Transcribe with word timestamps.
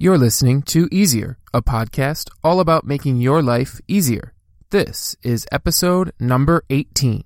You're 0.00 0.16
listening 0.16 0.62
to 0.66 0.88
Easier, 0.92 1.38
a 1.52 1.60
podcast 1.60 2.30
all 2.44 2.60
about 2.60 2.86
making 2.86 3.16
your 3.16 3.42
life 3.42 3.80
easier. 3.88 4.32
This 4.70 5.16
is 5.24 5.44
episode 5.50 6.12
number 6.20 6.62
18. 6.70 7.24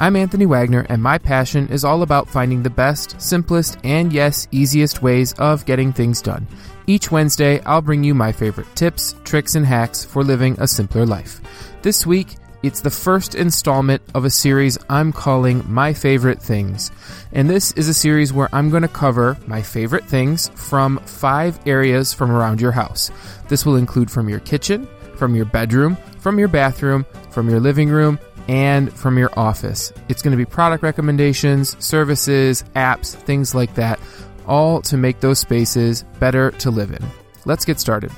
I'm 0.00 0.16
Anthony 0.16 0.46
Wagner, 0.46 0.84
and 0.88 1.00
my 1.00 1.18
passion 1.18 1.68
is 1.68 1.84
all 1.84 2.02
about 2.02 2.28
finding 2.28 2.64
the 2.64 2.70
best, 2.70 3.20
simplest, 3.20 3.78
and 3.84 4.12
yes, 4.12 4.48
easiest 4.50 5.02
ways 5.02 5.34
of 5.34 5.64
getting 5.66 5.92
things 5.92 6.20
done. 6.20 6.48
Each 6.88 7.12
Wednesday, 7.12 7.60
I'll 7.60 7.80
bring 7.80 8.02
you 8.02 8.14
my 8.14 8.32
favorite 8.32 8.74
tips, 8.74 9.14
tricks, 9.22 9.54
and 9.54 9.64
hacks 9.64 10.04
for 10.04 10.24
living 10.24 10.56
a 10.58 10.66
simpler 10.66 11.06
life. 11.06 11.40
This 11.82 12.04
week, 12.04 12.36
it's 12.62 12.82
the 12.82 12.90
first 12.90 13.34
installment 13.34 14.02
of 14.14 14.24
a 14.24 14.30
series 14.30 14.76
I'm 14.88 15.12
calling 15.12 15.64
My 15.66 15.94
Favorite 15.94 16.42
Things. 16.42 16.90
And 17.32 17.48
this 17.48 17.72
is 17.72 17.88
a 17.88 17.94
series 17.94 18.32
where 18.32 18.48
I'm 18.52 18.68
going 18.68 18.82
to 18.82 18.88
cover 18.88 19.38
my 19.46 19.62
favorite 19.62 20.04
things 20.04 20.50
from 20.54 20.98
five 21.06 21.58
areas 21.66 22.12
from 22.12 22.30
around 22.30 22.60
your 22.60 22.72
house. 22.72 23.10
This 23.48 23.64
will 23.64 23.76
include 23.76 24.10
from 24.10 24.28
your 24.28 24.40
kitchen, 24.40 24.86
from 25.16 25.34
your 25.34 25.46
bedroom, 25.46 25.96
from 26.18 26.38
your 26.38 26.48
bathroom, 26.48 27.06
from 27.30 27.48
your 27.48 27.60
living 27.60 27.88
room, 27.88 28.18
and 28.46 28.92
from 28.92 29.16
your 29.16 29.30
office. 29.38 29.92
It's 30.08 30.20
going 30.20 30.32
to 30.32 30.36
be 30.36 30.44
product 30.44 30.82
recommendations, 30.82 31.82
services, 31.82 32.64
apps, 32.76 33.14
things 33.14 33.54
like 33.54 33.74
that, 33.76 33.98
all 34.46 34.82
to 34.82 34.98
make 34.98 35.20
those 35.20 35.38
spaces 35.38 36.02
better 36.18 36.50
to 36.52 36.70
live 36.70 36.90
in. 36.90 37.02
Let's 37.46 37.64
get 37.64 37.80
started. 37.80 38.10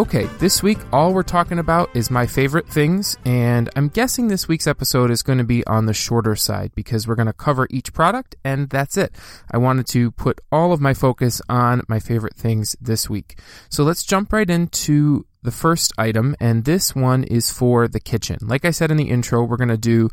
Okay, 0.00 0.24
this 0.38 0.62
week 0.62 0.78
all 0.94 1.12
we're 1.12 1.22
talking 1.22 1.58
about 1.58 1.94
is 1.94 2.10
my 2.10 2.26
favorite 2.26 2.66
things, 2.66 3.18
and 3.26 3.68
I'm 3.76 3.88
guessing 3.88 4.28
this 4.28 4.48
week's 4.48 4.66
episode 4.66 5.10
is 5.10 5.22
going 5.22 5.36
to 5.36 5.44
be 5.44 5.62
on 5.66 5.84
the 5.84 5.92
shorter 5.92 6.34
side 6.34 6.72
because 6.74 7.06
we're 7.06 7.16
going 7.16 7.26
to 7.26 7.34
cover 7.34 7.66
each 7.68 7.92
product 7.92 8.34
and 8.42 8.70
that's 8.70 8.96
it. 8.96 9.14
I 9.50 9.58
wanted 9.58 9.86
to 9.88 10.10
put 10.12 10.40
all 10.50 10.72
of 10.72 10.80
my 10.80 10.94
focus 10.94 11.42
on 11.50 11.82
my 11.86 11.98
favorite 11.98 12.34
things 12.34 12.74
this 12.80 13.10
week. 13.10 13.40
So 13.68 13.84
let's 13.84 14.02
jump 14.02 14.32
right 14.32 14.48
into 14.48 15.26
the 15.42 15.50
first 15.50 15.92
item, 15.98 16.34
and 16.40 16.64
this 16.64 16.94
one 16.94 17.24
is 17.24 17.52
for 17.52 17.86
the 17.86 18.00
kitchen. 18.00 18.38
Like 18.40 18.64
I 18.64 18.70
said 18.70 18.90
in 18.90 18.96
the 18.96 19.10
intro, 19.10 19.44
we're 19.44 19.58
going 19.58 19.68
to 19.68 19.76
do 19.76 20.08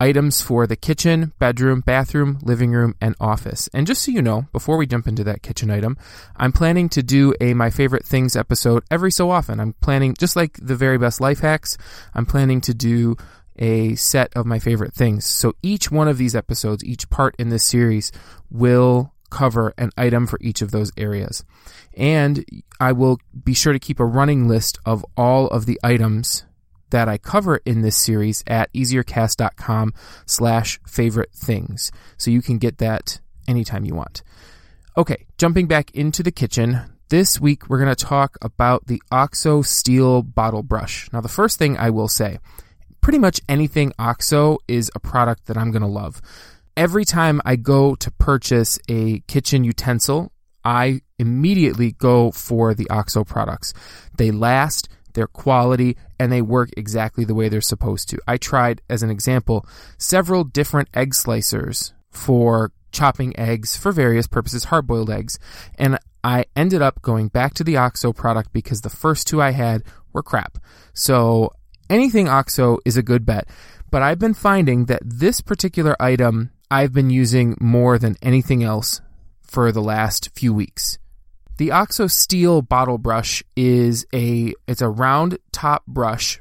items 0.00 0.40
for 0.40 0.66
the 0.66 0.76
kitchen, 0.76 1.32
bedroom, 1.38 1.80
bathroom, 1.80 2.38
living 2.42 2.72
room, 2.72 2.94
and 3.00 3.14
office. 3.20 3.68
And 3.72 3.86
just 3.86 4.02
so 4.02 4.10
you 4.10 4.22
know, 4.22 4.46
before 4.52 4.76
we 4.76 4.86
jump 4.86 5.08
into 5.08 5.24
that 5.24 5.42
kitchen 5.42 5.70
item, 5.70 5.96
I'm 6.36 6.52
planning 6.52 6.88
to 6.90 7.02
do 7.02 7.34
a 7.40 7.54
My 7.54 7.70
Favorite 7.70 8.04
Things 8.04 8.36
episode 8.36 8.84
every 8.90 9.10
so 9.10 9.30
often. 9.30 9.60
I'm 9.60 9.72
planning, 9.74 10.14
just 10.18 10.36
like 10.36 10.58
the 10.60 10.76
very 10.76 10.98
best 10.98 11.20
life 11.20 11.40
hacks, 11.40 11.76
I'm 12.14 12.26
planning 12.26 12.60
to 12.62 12.74
do 12.74 13.16
a 13.58 13.94
set 13.94 14.32
of 14.36 14.46
my 14.46 14.58
favorite 14.58 14.94
things. 14.94 15.24
So 15.24 15.54
each 15.62 15.90
one 15.90 16.08
of 16.08 16.18
these 16.18 16.36
episodes, 16.36 16.84
each 16.84 17.08
part 17.08 17.34
in 17.38 17.48
this 17.48 17.64
series 17.64 18.12
will 18.50 19.12
cover 19.30 19.74
an 19.78 19.90
item 19.96 20.26
for 20.26 20.38
each 20.40 20.62
of 20.62 20.70
those 20.70 20.92
areas. 20.96 21.44
And 21.94 22.44
I 22.78 22.92
will 22.92 23.18
be 23.44 23.54
sure 23.54 23.72
to 23.72 23.78
keep 23.78 23.98
a 23.98 24.04
running 24.04 24.48
list 24.48 24.78
of 24.84 25.04
all 25.16 25.48
of 25.48 25.66
the 25.66 25.80
items 25.82 26.44
that 26.90 27.08
I 27.08 27.18
cover 27.18 27.60
in 27.64 27.82
this 27.82 27.96
series 27.96 28.42
at 28.46 28.72
easiercast.com 28.72 29.94
slash 30.26 30.80
favorite 30.86 31.32
things. 31.32 31.90
So 32.16 32.30
you 32.30 32.42
can 32.42 32.58
get 32.58 32.78
that 32.78 33.20
anytime 33.48 33.84
you 33.84 33.94
want. 33.94 34.22
Okay, 34.96 35.26
jumping 35.38 35.66
back 35.66 35.90
into 35.92 36.22
the 36.22 36.32
kitchen. 36.32 36.80
This 37.08 37.40
week 37.40 37.68
we're 37.68 37.78
going 37.78 37.94
to 37.94 38.04
talk 38.04 38.36
about 38.42 38.86
the 38.86 39.02
OXO 39.12 39.62
steel 39.62 40.22
bottle 40.22 40.62
brush. 40.62 41.08
Now 41.12 41.20
the 41.20 41.28
first 41.28 41.58
thing 41.58 41.76
I 41.76 41.90
will 41.90 42.08
say, 42.08 42.38
pretty 43.00 43.18
much 43.18 43.40
anything 43.48 43.92
OXO 43.98 44.58
is 44.66 44.90
a 44.94 45.00
product 45.00 45.46
that 45.46 45.56
I'm 45.56 45.70
going 45.70 45.82
to 45.82 45.88
love. 45.88 46.20
Every 46.76 47.04
time 47.04 47.40
I 47.44 47.56
go 47.56 47.94
to 47.94 48.10
purchase 48.10 48.78
a 48.88 49.20
kitchen 49.20 49.64
utensil, 49.64 50.32
I 50.64 51.02
immediately 51.18 51.92
go 51.92 52.32
for 52.32 52.74
the 52.74 52.90
OXO 52.90 53.22
products. 53.24 53.72
They 54.18 54.32
last, 54.32 54.88
their 55.16 55.26
quality, 55.26 55.96
and 56.20 56.30
they 56.30 56.40
work 56.40 56.70
exactly 56.76 57.24
the 57.24 57.34
way 57.34 57.48
they're 57.48 57.60
supposed 57.60 58.08
to. 58.10 58.20
I 58.28 58.36
tried, 58.36 58.80
as 58.88 59.02
an 59.02 59.10
example, 59.10 59.66
several 59.98 60.44
different 60.44 60.88
egg 60.94 61.12
slicers 61.12 61.92
for 62.12 62.70
chopping 62.92 63.36
eggs 63.38 63.76
for 63.76 63.90
various 63.90 64.28
purposes, 64.28 64.64
hard 64.64 64.86
boiled 64.86 65.10
eggs, 65.10 65.40
and 65.76 65.98
I 66.22 66.44
ended 66.54 66.82
up 66.82 67.02
going 67.02 67.28
back 67.28 67.54
to 67.54 67.64
the 67.64 67.76
OXO 67.76 68.12
product 68.12 68.52
because 68.52 68.82
the 68.82 68.90
first 68.90 69.26
two 69.26 69.42
I 69.42 69.50
had 69.50 69.82
were 70.12 70.22
crap. 70.22 70.58
So 70.94 71.52
anything 71.90 72.28
OXO 72.28 72.78
is 72.84 72.96
a 72.96 73.02
good 73.02 73.26
bet. 73.26 73.48
But 73.90 74.02
I've 74.02 74.18
been 74.18 74.34
finding 74.34 74.86
that 74.86 75.02
this 75.04 75.40
particular 75.40 75.94
item 76.00 76.50
I've 76.70 76.92
been 76.92 77.10
using 77.10 77.56
more 77.60 77.98
than 77.98 78.16
anything 78.22 78.64
else 78.64 79.00
for 79.42 79.70
the 79.70 79.82
last 79.82 80.30
few 80.34 80.52
weeks. 80.52 80.98
The 81.58 81.72
OXO 81.72 82.06
Steel 82.06 82.60
bottle 82.60 82.98
brush 82.98 83.42
is 83.56 84.06
a 84.12 84.52
it's 84.66 84.82
a 84.82 84.90
round 84.90 85.38
top 85.52 85.86
brush 85.86 86.38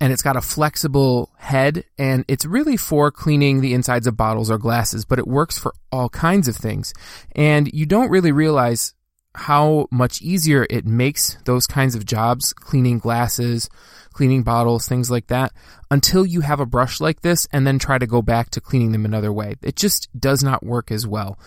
and 0.00 0.12
it's 0.12 0.22
got 0.22 0.36
a 0.36 0.40
flexible 0.40 1.30
head 1.36 1.84
and 1.96 2.24
it's 2.26 2.44
really 2.44 2.76
for 2.76 3.12
cleaning 3.12 3.60
the 3.60 3.72
insides 3.72 4.08
of 4.08 4.16
bottles 4.16 4.50
or 4.50 4.58
glasses, 4.58 5.04
but 5.04 5.20
it 5.20 5.28
works 5.28 5.58
for 5.58 5.72
all 5.92 6.08
kinds 6.08 6.48
of 6.48 6.56
things. 6.56 6.92
And 7.36 7.72
you 7.72 7.86
don't 7.86 8.10
really 8.10 8.32
realize 8.32 8.94
how 9.36 9.86
much 9.92 10.20
easier 10.22 10.66
it 10.68 10.84
makes 10.84 11.38
those 11.44 11.68
kinds 11.68 11.94
of 11.94 12.04
jobs, 12.04 12.52
cleaning 12.52 12.98
glasses, 12.98 13.70
cleaning 14.12 14.42
bottles, 14.42 14.88
things 14.88 15.08
like 15.08 15.28
that, 15.28 15.52
until 15.88 16.26
you 16.26 16.40
have 16.40 16.58
a 16.58 16.66
brush 16.66 17.00
like 17.00 17.20
this 17.20 17.46
and 17.52 17.64
then 17.64 17.78
try 17.78 17.96
to 17.96 18.08
go 18.08 18.22
back 18.22 18.50
to 18.50 18.60
cleaning 18.60 18.90
them 18.90 19.04
another 19.04 19.32
way. 19.32 19.54
It 19.62 19.76
just 19.76 20.08
does 20.18 20.42
not 20.42 20.64
work 20.64 20.90
as 20.90 21.06
well 21.06 21.38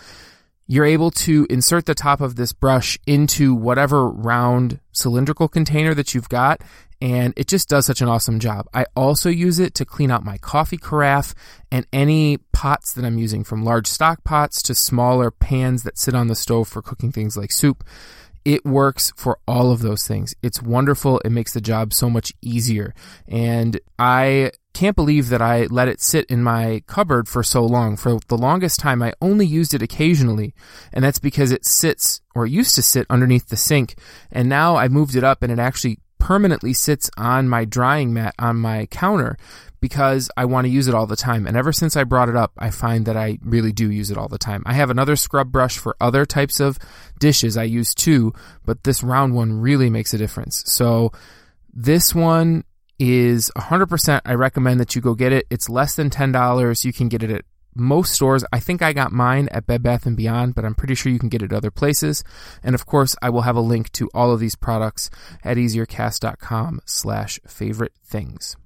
you're 0.66 0.84
able 0.84 1.10
to 1.10 1.46
insert 1.50 1.86
the 1.86 1.94
top 1.94 2.20
of 2.20 2.36
this 2.36 2.52
brush 2.52 2.98
into 3.06 3.54
whatever 3.54 4.08
round 4.08 4.80
cylindrical 4.92 5.48
container 5.48 5.94
that 5.94 6.14
you've 6.14 6.28
got 6.28 6.60
and 7.04 7.34
it 7.36 7.48
just 7.48 7.68
does 7.68 7.84
such 7.84 8.00
an 8.00 8.08
awesome 8.08 8.40
job. 8.40 8.66
I 8.72 8.86
also 8.96 9.28
use 9.28 9.58
it 9.58 9.74
to 9.74 9.84
clean 9.84 10.10
out 10.10 10.24
my 10.24 10.38
coffee 10.38 10.78
carafe 10.78 11.34
and 11.70 11.86
any 11.92 12.38
pots 12.52 12.94
that 12.94 13.04
I'm 13.04 13.18
using 13.18 13.44
from 13.44 13.62
large 13.62 13.86
stock 13.86 14.24
pots 14.24 14.62
to 14.62 14.74
smaller 14.74 15.30
pans 15.30 15.82
that 15.82 15.98
sit 15.98 16.14
on 16.14 16.28
the 16.28 16.34
stove 16.34 16.66
for 16.66 16.80
cooking 16.80 17.12
things 17.12 17.36
like 17.36 17.52
soup. 17.52 17.84
It 18.44 18.64
works 18.64 19.12
for 19.16 19.38
all 19.48 19.70
of 19.70 19.80
those 19.80 20.06
things. 20.06 20.34
It's 20.42 20.60
wonderful. 20.60 21.20
It 21.24 21.30
makes 21.30 21.54
the 21.54 21.60
job 21.60 21.92
so 21.92 22.10
much 22.10 22.32
easier. 22.42 22.94
And 23.26 23.80
I 23.98 24.52
can't 24.74 24.96
believe 24.96 25.28
that 25.30 25.40
I 25.40 25.64
let 25.66 25.88
it 25.88 26.02
sit 26.02 26.26
in 26.26 26.42
my 26.42 26.82
cupboard 26.86 27.28
for 27.28 27.42
so 27.42 27.64
long. 27.64 27.96
For 27.96 28.18
the 28.28 28.36
longest 28.36 28.80
time, 28.80 29.02
I 29.02 29.14
only 29.22 29.46
used 29.46 29.72
it 29.72 29.82
occasionally, 29.82 30.52
and 30.92 31.04
that's 31.04 31.20
because 31.20 31.52
it 31.52 31.64
sits, 31.64 32.20
or 32.34 32.44
it 32.44 32.52
used 32.52 32.74
to 32.74 32.82
sit 32.82 33.06
underneath 33.08 33.48
the 33.48 33.56
sink, 33.56 33.96
and 34.30 34.48
now 34.48 34.76
I 34.76 34.88
moved 34.88 35.14
it 35.14 35.24
up 35.24 35.42
and 35.42 35.52
it 35.52 35.58
actually 35.58 36.00
permanently 36.18 36.72
sits 36.72 37.10
on 37.18 37.48
my 37.48 37.64
drying 37.66 38.12
mat 38.12 38.34
on 38.38 38.56
my 38.56 38.86
counter 38.86 39.36
because 39.84 40.30
I 40.34 40.46
want 40.46 40.64
to 40.64 40.70
use 40.70 40.88
it 40.88 40.94
all 40.94 41.06
the 41.06 41.14
time. 41.14 41.46
And 41.46 41.58
ever 41.58 41.70
since 41.70 41.94
I 41.94 42.04
brought 42.04 42.30
it 42.30 42.36
up, 42.36 42.52
I 42.56 42.70
find 42.70 43.04
that 43.04 43.18
I 43.18 43.38
really 43.42 43.70
do 43.70 43.90
use 43.90 44.10
it 44.10 44.16
all 44.16 44.28
the 44.28 44.38
time. 44.38 44.62
I 44.64 44.72
have 44.72 44.88
another 44.88 45.14
scrub 45.14 45.52
brush 45.52 45.76
for 45.76 45.94
other 46.00 46.24
types 46.24 46.58
of 46.58 46.78
dishes 47.18 47.58
I 47.58 47.64
use 47.64 47.94
too, 47.94 48.32
but 48.64 48.82
this 48.84 49.02
round 49.02 49.34
one 49.34 49.60
really 49.60 49.90
makes 49.90 50.14
a 50.14 50.16
difference. 50.16 50.64
So 50.64 51.12
this 51.74 52.14
one 52.14 52.64
is 52.98 53.50
100%. 53.58 54.22
I 54.24 54.32
recommend 54.36 54.80
that 54.80 54.94
you 54.94 55.02
go 55.02 55.12
get 55.14 55.34
it. 55.34 55.46
It's 55.50 55.68
less 55.68 55.96
than 55.96 56.08
$10. 56.08 56.82
You 56.86 56.92
can 56.94 57.10
get 57.10 57.22
it 57.22 57.30
at 57.30 57.44
most 57.74 58.14
stores. 58.14 58.42
I 58.54 58.60
think 58.60 58.80
I 58.80 58.94
got 58.94 59.12
mine 59.12 59.50
at 59.50 59.66
Bed 59.66 59.82
Bath 59.82 60.06
and 60.06 60.16
Beyond, 60.16 60.54
but 60.54 60.64
I'm 60.64 60.74
pretty 60.74 60.94
sure 60.94 61.12
you 61.12 61.18
can 61.18 61.28
get 61.28 61.42
it 61.42 61.52
at 61.52 61.56
other 61.58 61.70
places. 61.70 62.24
And 62.62 62.74
of 62.74 62.86
course, 62.86 63.16
I 63.20 63.28
will 63.28 63.42
have 63.42 63.56
a 63.56 63.60
link 63.60 63.92
to 63.92 64.08
all 64.14 64.32
of 64.32 64.40
these 64.40 64.56
products 64.56 65.10
at 65.44 65.58
easiercast.com 65.58 66.80
slash 66.86 67.38
favorite 67.46 67.92
things. 68.02 68.56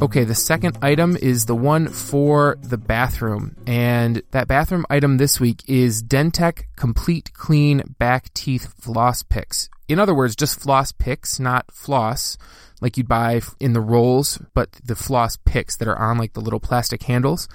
Okay, 0.00 0.22
the 0.22 0.34
second 0.34 0.78
item 0.80 1.16
is 1.16 1.46
the 1.46 1.56
one 1.56 1.88
for 1.88 2.56
the 2.62 2.78
bathroom. 2.78 3.56
And 3.66 4.22
that 4.30 4.46
bathroom 4.46 4.86
item 4.88 5.16
this 5.16 5.40
week 5.40 5.64
is 5.66 6.04
DenTek 6.04 6.62
Complete 6.76 7.32
Clean 7.34 7.82
Back 7.98 8.32
Teeth 8.32 8.72
Floss 8.80 9.24
Picks. 9.24 9.68
In 9.88 9.98
other 9.98 10.14
words, 10.14 10.36
just 10.36 10.60
floss 10.60 10.92
picks, 10.92 11.40
not 11.40 11.72
floss 11.72 12.38
like 12.80 12.96
you'd 12.96 13.08
buy 13.08 13.40
in 13.58 13.72
the 13.72 13.80
rolls, 13.80 14.38
but 14.54 14.70
the 14.84 14.94
floss 14.94 15.36
picks 15.44 15.76
that 15.78 15.88
are 15.88 15.98
on 15.98 16.16
like 16.16 16.32
the 16.34 16.40
little 16.40 16.60
plastic 16.60 17.02
handles. 17.02 17.48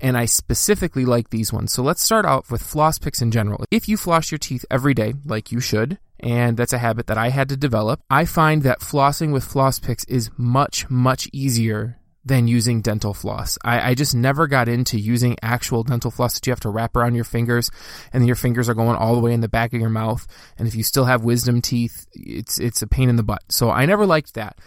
And 0.00 0.16
I 0.16 0.24
specifically 0.24 1.04
like 1.04 1.28
these 1.28 1.52
ones. 1.52 1.70
So 1.70 1.82
let's 1.82 2.02
start 2.02 2.24
out 2.24 2.50
with 2.50 2.62
floss 2.62 2.98
picks 2.98 3.20
in 3.20 3.30
general. 3.30 3.64
If 3.70 3.88
you 3.88 3.98
floss 3.98 4.30
your 4.30 4.38
teeth 4.38 4.64
every 4.70 4.94
day, 4.94 5.12
like 5.26 5.52
you 5.52 5.60
should, 5.60 5.98
and 6.22 6.56
that's 6.56 6.72
a 6.72 6.78
habit 6.78 7.06
that 7.08 7.18
I 7.18 7.28
had 7.28 7.48
to 7.48 7.56
develop. 7.56 8.00
I 8.10 8.24
find 8.24 8.62
that 8.62 8.80
flossing 8.80 9.32
with 9.32 9.44
floss 9.44 9.78
picks 9.78 10.04
is 10.04 10.30
much, 10.36 10.88
much 10.90 11.28
easier 11.32 12.00
than 12.24 12.46
using 12.46 12.82
dental 12.82 13.14
floss. 13.14 13.56
I, 13.64 13.90
I, 13.90 13.94
just 13.94 14.14
never 14.14 14.46
got 14.46 14.68
into 14.68 14.98
using 14.98 15.36
actual 15.42 15.82
dental 15.82 16.10
floss 16.10 16.34
that 16.34 16.46
you 16.46 16.50
have 16.52 16.60
to 16.60 16.68
wrap 16.68 16.94
around 16.94 17.14
your 17.14 17.24
fingers 17.24 17.70
and 18.12 18.26
your 18.26 18.36
fingers 18.36 18.68
are 18.68 18.74
going 18.74 18.96
all 18.96 19.14
the 19.14 19.22
way 19.22 19.32
in 19.32 19.40
the 19.40 19.48
back 19.48 19.72
of 19.72 19.80
your 19.80 19.88
mouth. 19.88 20.26
And 20.58 20.68
if 20.68 20.74
you 20.74 20.82
still 20.82 21.06
have 21.06 21.24
wisdom 21.24 21.62
teeth, 21.62 22.06
it's, 22.12 22.58
it's 22.60 22.82
a 22.82 22.86
pain 22.86 23.08
in 23.08 23.16
the 23.16 23.22
butt. 23.22 23.42
So 23.48 23.70
I 23.70 23.86
never 23.86 24.04
liked 24.04 24.34
that. 24.34 24.58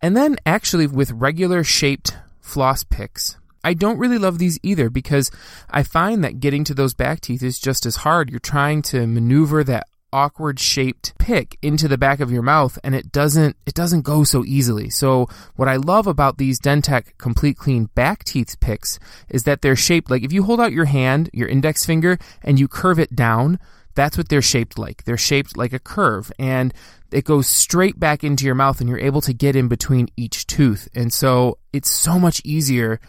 And 0.00 0.16
then 0.16 0.36
actually 0.46 0.86
with 0.86 1.10
regular 1.10 1.64
shaped 1.64 2.16
floss 2.40 2.84
picks, 2.84 3.36
I 3.62 3.74
don't 3.74 3.98
really 3.98 4.18
love 4.18 4.38
these 4.38 4.58
either 4.62 4.88
because 4.88 5.30
I 5.68 5.82
find 5.82 6.24
that 6.24 6.40
getting 6.40 6.64
to 6.64 6.74
those 6.74 6.94
back 6.94 7.20
teeth 7.20 7.42
is 7.42 7.58
just 7.58 7.84
as 7.86 7.96
hard. 7.96 8.30
You're 8.30 8.38
trying 8.38 8.82
to 8.82 9.06
maneuver 9.06 9.64
that 9.64 9.88
awkward 10.12 10.58
shaped 10.58 11.16
pick 11.18 11.58
into 11.62 11.88
the 11.88 11.98
back 11.98 12.20
of 12.20 12.30
your 12.30 12.42
mouth 12.42 12.78
and 12.82 12.94
it 12.94 13.12
doesn't 13.12 13.56
it 13.66 13.74
doesn't 13.74 14.02
go 14.02 14.24
so 14.24 14.44
easily. 14.44 14.90
So 14.90 15.28
what 15.56 15.68
I 15.68 15.76
love 15.76 16.06
about 16.06 16.38
these 16.38 16.60
DenTek 16.60 17.18
complete 17.18 17.56
clean 17.56 17.86
back 17.94 18.24
teeth 18.24 18.58
picks 18.60 18.98
is 19.28 19.44
that 19.44 19.62
they're 19.62 19.76
shaped 19.76 20.10
like 20.10 20.22
if 20.22 20.32
you 20.32 20.42
hold 20.42 20.60
out 20.60 20.72
your 20.72 20.86
hand, 20.86 21.30
your 21.32 21.48
index 21.48 21.84
finger 21.84 22.18
and 22.42 22.58
you 22.58 22.68
curve 22.68 22.98
it 22.98 23.14
down, 23.14 23.58
that's 23.94 24.16
what 24.16 24.28
they're 24.28 24.42
shaped 24.42 24.78
like. 24.78 25.04
They're 25.04 25.16
shaped 25.16 25.56
like 25.56 25.72
a 25.72 25.78
curve 25.78 26.32
and 26.38 26.72
it 27.12 27.24
goes 27.24 27.46
straight 27.46 27.98
back 27.98 28.22
into 28.22 28.44
your 28.44 28.54
mouth 28.54 28.80
and 28.80 28.88
you're 28.88 28.98
able 28.98 29.20
to 29.22 29.32
get 29.32 29.56
in 29.56 29.68
between 29.68 30.08
each 30.16 30.46
tooth. 30.46 30.88
And 30.94 31.12
so 31.12 31.58
it's 31.72 31.90
so 31.90 32.18
much 32.18 32.40
easier 32.44 33.00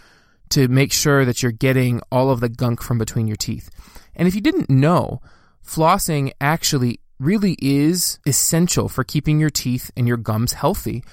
to 0.50 0.68
make 0.68 0.92
sure 0.92 1.24
that 1.24 1.42
you're 1.42 1.52
getting 1.52 2.02
all 2.12 2.30
of 2.30 2.40
the 2.40 2.50
gunk 2.50 2.82
from 2.82 2.98
between 2.98 3.28
your 3.28 3.38
teeth. 3.38 3.70
And 4.16 4.28
if 4.28 4.36
you 4.36 4.42
didn't 4.42 4.70
know, 4.70 5.22
flossing 5.66 6.32
actually 6.40 7.00
really 7.20 7.56
is 7.62 8.20
essential 8.26 8.90
for 8.90 9.04
keeping 9.04 9.40
your 9.40 9.50
teeth 9.50 9.92
and 9.96 10.08
your 10.08 10.18
gums 10.18 10.54
healthy. 10.54 11.04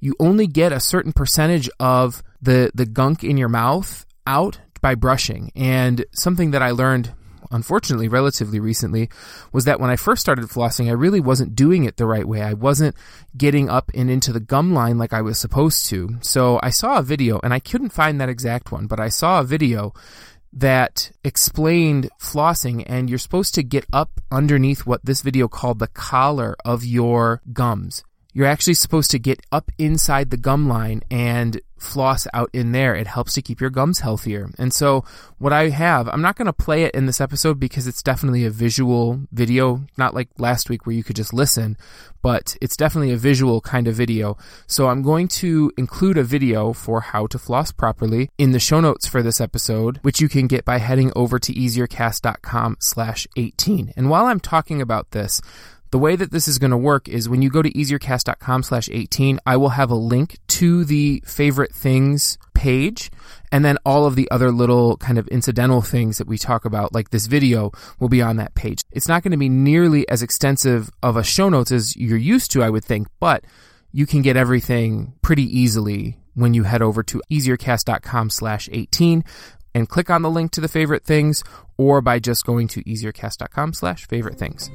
You 0.00 0.14
only 0.18 0.48
get 0.48 0.72
a 0.72 0.80
certain 0.80 1.12
percentage 1.12 1.70
of 1.78 2.22
the, 2.40 2.72
the 2.74 2.86
gunk 2.86 3.22
in 3.22 3.36
your 3.36 3.48
mouth 3.48 4.04
out 4.26 4.58
by 4.80 4.96
brushing. 4.96 5.52
And 5.54 6.04
something 6.12 6.50
that 6.50 6.62
I 6.62 6.72
learned, 6.72 7.14
unfortunately, 7.52 8.08
relatively 8.08 8.58
recently, 8.58 9.08
was 9.52 9.64
that 9.66 9.78
when 9.78 9.90
I 9.90 9.96
first 9.96 10.20
started 10.20 10.46
flossing, 10.46 10.88
I 10.88 10.92
really 10.92 11.20
wasn't 11.20 11.54
doing 11.54 11.84
it 11.84 11.96
the 11.96 12.06
right 12.06 12.26
way. 12.26 12.42
I 12.42 12.54
wasn't 12.54 12.96
getting 13.36 13.70
up 13.70 13.92
and 13.94 14.10
into 14.10 14.32
the 14.32 14.40
gum 14.40 14.74
line 14.74 14.98
like 14.98 15.12
I 15.12 15.22
was 15.22 15.38
supposed 15.38 15.86
to. 15.86 16.18
So 16.20 16.58
I 16.64 16.70
saw 16.70 16.98
a 16.98 17.02
video, 17.02 17.38
and 17.44 17.54
I 17.54 17.60
couldn't 17.60 17.90
find 17.90 18.20
that 18.20 18.28
exact 18.28 18.72
one, 18.72 18.88
but 18.88 18.98
I 18.98 19.08
saw 19.08 19.38
a 19.38 19.44
video 19.44 19.94
that 20.52 21.10
explained 21.24 22.10
flossing 22.20 22.84
and 22.86 23.08
you're 23.08 23.18
supposed 23.18 23.54
to 23.54 23.62
get 23.62 23.86
up 23.92 24.20
underneath 24.30 24.86
what 24.86 25.04
this 25.04 25.22
video 25.22 25.48
called 25.48 25.78
the 25.78 25.86
collar 25.88 26.56
of 26.64 26.84
your 26.84 27.40
gums. 27.52 28.04
You're 28.32 28.46
actually 28.46 28.74
supposed 28.74 29.10
to 29.10 29.18
get 29.18 29.44
up 29.52 29.70
inside 29.78 30.30
the 30.30 30.36
gum 30.36 30.68
line 30.68 31.02
and 31.10 31.60
floss 31.82 32.26
out 32.32 32.48
in 32.52 32.72
there. 32.72 32.94
It 32.94 33.06
helps 33.06 33.34
to 33.34 33.42
keep 33.42 33.60
your 33.60 33.68
gums 33.68 34.00
healthier. 34.00 34.50
And 34.56 34.72
so 34.72 35.04
what 35.38 35.52
I 35.52 35.68
have, 35.68 36.08
I'm 36.08 36.22
not 36.22 36.36
going 36.36 36.46
to 36.46 36.52
play 36.52 36.84
it 36.84 36.94
in 36.94 37.06
this 37.06 37.20
episode 37.20 37.58
because 37.58 37.86
it's 37.86 38.02
definitely 38.02 38.44
a 38.44 38.50
visual 38.50 39.20
video, 39.32 39.84
not 39.98 40.14
like 40.14 40.28
last 40.38 40.70
week 40.70 40.86
where 40.86 40.94
you 40.94 41.02
could 41.02 41.16
just 41.16 41.34
listen, 41.34 41.76
but 42.22 42.56
it's 42.60 42.76
definitely 42.76 43.12
a 43.12 43.16
visual 43.16 43.60
kind 43.60 43.88
of 43.88 43.94
video. 43.94 44.38
So 44.66 44.88
I'm 44.88 45.02
going 45.02 45.28
to 45.28 45.72
include 45.76 46.16
a 46.16 46.24
video 46.24 46.72
for 46.72 47.00
how 47.00 47.26
to 47.26 47.38
floss 47.38 47.72
properly 47.72 48.30
in 48.38 48.52
the 48.52 48.60
show 48.60 48.80
notes 48.80 49.06
for 49.06 49.22
this 49.22 49.40
episode, 49.40 49.98
which 50.02 50.20
you 50.20 50.28
can 50.28 50.46
get 50.46 50.64
by 50.64 50.78
heading 50.78 51.12
over 51.16 51.38
to 51.40 51.52
easiercast.com 51.52 52.76
slash 52.78 53.26
18. 53.36 53.92
And 53.96 54.08
while 54.08 54.26
I'm 54.26 54.40
talking 54.40 54.80
about 54.80 55.10
this, 55.10 55.42
the 55.92 55.98
way 55.98 56.16
that 56.16 56.30
this 56.30 56.48
is 56.48 56.58
going 56.58 56.70
to 56.70 56.76
work 56.76 57.06
is 57.06 57.28
when 57.28 57.42
you 57.42 57.50
go 57.50 57.60
to 57.60 57.70
easiercast.com 57.70 58.62
slash 58.62 58.88
18, 58.90 59.38
I 59.44 59.58
will 59.58 59.68
have 59.68 59.90
a 59.90 59.94
link 59.94 60.38
to 60.48 60.86
the 60.86 61.22
favorite 61.26 61.74
things 61.74 62.38
page. 62.54 63.10
And 63.52 63.62
then 63.62 63.76
all 63.84 64.06
of 64.06 64.16
the 64.16 64.30
other 64.30 64.50
little 64.50 64.96
kind 64.96 65.18
of 65.18 65.28
incidental 65.28 65.82
things 65.82 66.16
that 66.16 66.26
we 66.26 66.38
talk 66.38 66.64
about, 66.64 66.94
like 66.94 67.10
this 67.10 67.26
video, 67.26 67.72
will 68.00 68.08
be 68.08 68.22
on 68.22 68.36
that 68.36 68.54
page. 68.54 68.80
It's 68.90 69.06
not 69.06 69.22
going 69.22 69.32
to 69.32 69.36
be 69.36 69.50
nearly 69.50 70.08
as 70.08 70.22
extensive 70.22 70.90
of 71.02 71.18
a 71.18 71.22
show 71.22 71.50
notes 71.50 71.70
as 71.70 71.94
you're 71.94 72.16
used 72.16 72.50
to, 72.52 72.62
I 72.62 72.70
would 72.70 72.84
think, 72.84 73.08
but 73.20 73.44
you 73.92 74.06
can 74.06 74.22
get 74.22 74.34
everything 74.34 75.12
pretty 75.20 75.44
easily 75.44 76.16
when 76.32 76.54
you 76.54 76.62
head 76.62 76.80
over 76.80 77.02
to 77.02 77.20
easiercast.com 77.30 78.30
slash 78.30 78.66
18 78.72 79.24
and 79.74 79.88
click 79.90 80.08
on 80.08 80.22
the 80.22 80.30
link 80.30 80.52
to 80.52 80.62
the 80.62 80.68
favorite 80.68 81.04
things 81.04 81.44
or 81.76 82.00
by 82.00 82.18
just 82.18 82.46
going 82.46 82.68
to 82.68 82.82
easiercast.com 82.84 83.74
slash 83.74 84.06
favorite 84.06 84.38
things. 84.38 84.70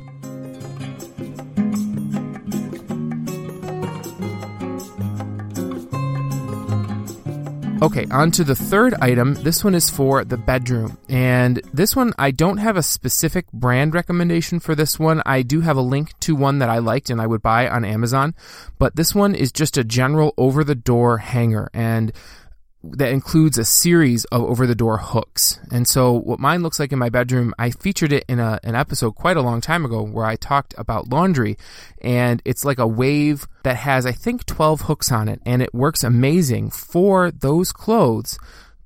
Okay, 7.80 8.08
on 8.10 8.32
to 8.32 8.44
the 8.44 8.56
third 8.56 8.96
item. 9.02 9.36
This 9.36 9.64
one 9.64 9.76
is 9.76 9.88
for 9.88 10.26
the 10.26 10.36
bedroom. 10.36 10.98
And 11.10 11.62
this 11.74 11.96
one, 11.96 12.12
I 12.18 12.32
don't 12.32 12.58
have 12.58 12.76
a 12.76 12.82
specific 12.82 13.46
brand 13.54 13.94
recommendation 13.94 14.60
for 14.60 14.74
this 14.74 14.98
one. 14.98 15.22
I 15.28 15.44
do 15.44 15.62
have 15.62 15.78
a 15.78 15.82
link 15.82 16.18
to 16.22 16.36
one 16.36 16.58
that 16.58 16.72
I 16.72 16.80
liked 16.80 17.12
and 17.12 17.22
I 17.22 17.28
would 17.28 17.44
buy 17.44 17.70
on 17.70 17.86
Amazon. 17.86 18.34
But 18.80 18.96
this 18.96 19.14
one 19.14 19.36
is 19.36 19.52
just 19.52 19.78
a 19.78 19.84
general 19.84 20.34
over 20.38 20.64
the 20.64 20.74
door 20.74 21.20
hanger. 21.20 21.70
And 21.72 22.12
that 22.94 23.12
includes 23.12 23.58
a 23.58 23.66
series 23.66 24.26
of 24.26 24.44
over 24.44 24.66
the 24.66 24.76
door 24.76 24.98
hooks. 24.98 25.60
And 25.72 25.88
so 25.88 26.14
what 26.14 26.40
mine 26.40 26.64
looks 26.64 26.80
like 26.80 26.92
in 26.92 27.00
my 27.00 27.10
bedroom, 27.10 27.54
I 27.58 27.72
featured 27.72 28.12
it 28.12 28.26
in 28.28 28.40
a, 28.40 28.60
an 28.64 28.76
episode 28.76 29.12
quite 29.16 29.38
a 29.38 29.42
long 29.42 29.62
time 29.62 29.86
ago 29.86 30.02
where 30.02 30.26
I 30.26 30.36
talked 30.36 30.74
about 30.78 31.10
laundry 31.10 31.58
and 32.02 32.42
it's 32.46 32.66
like 32.66 32.80
a 32.80 32.88
wave 32.88 33.48
that 33.64 33.78
has, 33.78 34.06
I 34.06 34.12
think, 34.12 34.46
12 34.46 34.82
hooks 34.82 35.12
on 35.12 35.28
it 35.28 35.42
and 35.46 35.62
it 35.62 35.74
works 35.74 36.04
amazing 36.04 36.72
for 36.72 37.32
those 37.32 37.72
clothes 37.72 38.38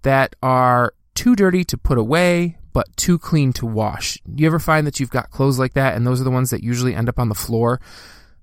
that 0.01 0.35
are 0.41 0.93
too 1.13 1.35
dirty 1.35 1.63
to 1.65 1.77
put 1.77 1.97
away, 1.97 2.57
but 2.73 2.95
too 2.97 3.19
clean 3.19 3.53
to 3.53 3.65
wash. 3.65 4.17
You 4.35 4.47
ever 4.47 4.59
find 4.59 4.87
that 4.87 4.99
you've 4.99 5.09
got 5.09 5.31
clothes 5.31 5.59
like 5.59 5.73
that 5.73 5.95
and 5.95 6.05
those 6.07 6.21
are 6.21 6.25
the 6.25 6.31
ones 6.31 6.49
that 6.49 6.63
usually 6.63 6.95
end 6.95 7.09
up 7.09 7.19
on 7.19 7.29
the 7.29 7.35
floor? 7.35 7.79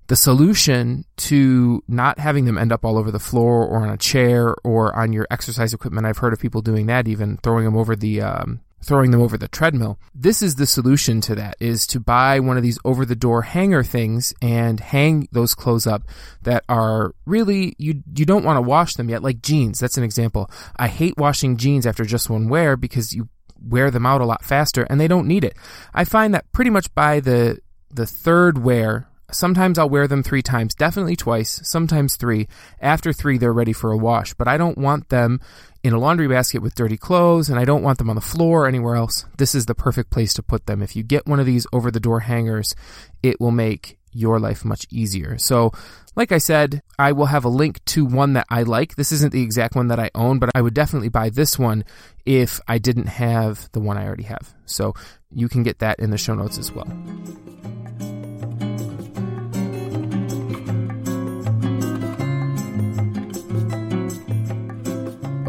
The 0.09 0.15
solution 0.15 1.05
to 1.17 1.83
not 1.87 2.17
having 2.17 2.45
them 2.45 2.57
end 2.57 2.71
up 2.71 2.83
all 2.83 2.97
over 2.97 3.11
the 3.11 3.19
floor 3.19 3.63
or 3.63 3.77
on 3.83 3.91
a 3.91 3.97
chair 3.97 4.55
or 4.63 4.93
on 4.95 5.13
your 5.13 5.27
exercise 5.29 5.71
equipment. 5.71 6.07
I've 6.07 6.17
heard 6.17 6.33
of 6.33 6.39
people 6.39 6.63
doing 6.63 6.87
that, 6.87 7.07
even 7.07 7.37
throwing 7.37 7.63
them 7.63 7.77
over 7.77 7.95
the, 7.95 8.19
um, 8.21 8.59
throwing 8.83 9.11
them 9.11 9.21
over 9.21 9.37
the 9.37 9.47
treadmill. 9.47 9.99
This 10.15 10.41
is 10.41 10.55
the 10.55 10.65
solution 10.65 11.21
to 11.21 11.35
that 11.35 11.57
is 11.59 11.85
to 11.87 11.99
buy 11.99 12.39
one 12.39 12.57
of 12.57 12.63
these 12.63 12.79
over 12.83 13.05
the 13.05 13.15
door 13.15 13.43
hanger 13.43 13.83
things 13.83 14.33
and 14.41 14.79
hang 14.79 15.27
those 15.31 15.53
clothes 15.53 15.85
up 15.85 16.01
that 16.41 16.63
are 16.67 17.13
really 17.25 17.75
you 17.77 18.01
you 18.15 18.25
don't 18.25 18.45
want 18.45 18.57
to 18.57 18.61
wash 18.61 18.95
them 18.95 19.09
yet 19.09 19.21
like 19.21 19.43
jeans. 19.43 19.77
That's 19.79 19.97
an 19.97 20.03
example. 20.03 20.49
I 20.75 20.87
hate 20.87 21.17
washing 21.17 21.57
jeans 21.57 21.85
after 21.85 22.03
just 22.03 22.31
one 22.31 22.49
wear 22.49 22.75
because 22.75 23.13
you 23.13 23.29
wear 23.61 23.91
them 23.91 24.07
out 24.07 24.21
a 24.21 24.25
lot 24.25 24.43
faster 24.43 24.87
and 24.89 24.99
they 24.99 25.07
don't 25.07 25.27
need 25.27 25.43
it. 25.43 25.55
I 25.93 26.03
find 26.03 26.33
that 26.33 26.51
pretty 26.51 26.71
much 26.71 26.91
by 26.95 27.19
the 27.19 27.59
the 27.91 28.07
third 28.07 28.63
wear 28.63 29.08
Sometimes 29.31 29.77
I'll 29.77 29.89
wear 29.89 30.07
them 30.07 30.23
three 30.23 30.41
times, 30.41 30.75
definitely 30.75 31.15
twice, 31.15 31.61
sometimes 31.63 32.15
three. 32.15 32.47
After 32.81 33.13
three, 33.13 33.37
they're 33.37 33.53
ready 33.53 33.73
for 33.73 33.91
a 33.91 33.97
wash, 33.97 34.33
but 34.33 34.47
I 34.47 34.57
don't 34.57 34.77
want 34.77 35.09
them 35.09 35.39
in 35.83 35.93
a 35.93 35.99
laundry 35.99 36.27
basket 36.27 36.61
with 36.61 36.75
dirty 36.75 36.97
clothes 36.97 37.49
and 37.49 37.59
I 37.59 37.65
don't 37.65 37.83
want 37.83 37.97
them 37.99 38.09
on 38.09 38.15
the 38.15 38.21
floor 38.21 38.65
or 38.65 38.67
anywhere 38.67 38.95
else. 38.95 39.25
This 39.37 39.55
is 39.55 39.65
the 39.65 39.75
perfect 39.75 40.09
place 40.09 40.33
to 40.33 40.43
put 40.43 40.65
them. 40.65 40.81
If 40.81 40.95
you 40.95 41.03
get 41.03 41.27
one 41.27 41.39
of 41.39 41.45
these 41.45 41.65
over 41.71 41.89
the 41.89 41.99
door 41.99 42.21
hangers, 42.21 42.75
it 43.23 43.39
will 43.39 43.51
make 43.51 43.97
your 44.11 44.39
life 44.39 44.65
much 44.65 44.85
easier. 44.89 45.37
So, 45.37 45.71
like 46.15 46.31
I 46.31 46.39
said, 46.39 46.81
I 46.97 47.11
will 47.11 47.27
have 47.27 47.45
a 47.45 47.49
link 47.49 47.83
to 47.85 48.05
one 48.05 48.33
that 48.33 48.47
I 48.49 48.63
like. 48.63 48.95
This 48.95 49.11
isn't 49.11 49.31
the 49.31 49.43
exact 49.43 49.75
one 49.75 49.87
that 49.89 49.99
I 49.99 50.09
own, 50.15 50.39
but 50.39 50.49
I 50.55 50.61
would 50.61 50.73
definitely 50.73 51.09
buy 51.09 51.29
this 51.29 51.59
one 51.59 51.85
if 52.25 52.59
I 52.67 52.77
didn't 52.77 53.07
have 53.07 53.69
the 53.71 53.79
one 53.79 53.97
I 53.97 54.05
already 54.05 54.23
have. 54.23 54.53
So, 54.65 54.95
you 55.31 55.47
can 55.47 55.63
get 55.63 55.79
that 55.79 55.99
in 55.99 56.09
the 56.09 56.17
show 56.17 56.33
notes 56.33 56.57
as 56.57 56.71
well. 56.71 56.87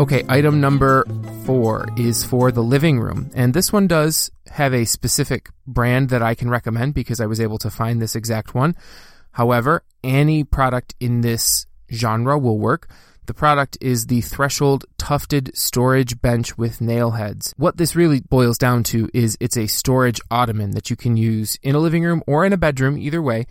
Okay, 0.01 0.25
item 0.31 0.63
number 0.63 1.05
four 1.45 1.87
is 1.99 2.25
for 2.25 2.51
the 2.51 2.63
living 2.63 2.99
room. 2.99 3.31
And 3.35 3.53
this 3.53 3.71
one 3.71 3.87
does 3.87 4.31
have 4.47 4.73
a 4.73 4.87
specific 4.87 5.51
brand 5.67 6.09
that 6.09 6.23
I 6.23 6.35
can 6.35 6.49
recommend 6.49 6.95
because 6.95 7.21
I 7.21 7.27
was 7.27 7.39
able 7.39 7.59
to 7.59 7.71
find 7.71 8.01
this 8.01 8.17
exact 8.17 8.55
one. 8.55 8.75
However, 9.33 9.85
any 10.03 10.43
product 10.43 10.95
in 11.01 11.21
this 11.21 11.67
genre 11.93 12.39
will 12.39 12.59
work. 12.59 12.89
The 13.27 13.35
product 13.35 13.77
is 13.83 14.07
the 14.07 14.23
Threshold 14.23 14.87
Tufted 14.97 15.55
Storage 15.55 16.23
Bench 16.23 16.57
with 16.57 16.81
Nail 16.81 17.11
Heads. 17.11 17.53
What 17.59 17.77
this 17.77 17.95
really 17.95 18.21
boils 18.21 18.57
down 18.57 18.85
to 18.85 19.11
is 19.13 19.37
it's 19.39 19.59
a 19.59 19.67
storage 19.67 20.19
ottoman 20.31 20.71
that 20.71 20.89
you 20.89 20.97
can 20.97 21.19
use 21.19 21.59
in 21.63 21.75
a 21.75 21.79
living 21.79 22.05
room 22.05 22.23
or 22.27 22.47
in 22.47 22.55
a 22.55 22.57
bedroom, 22.57 22.97
either 22.97 23.21
way 23.21 23.45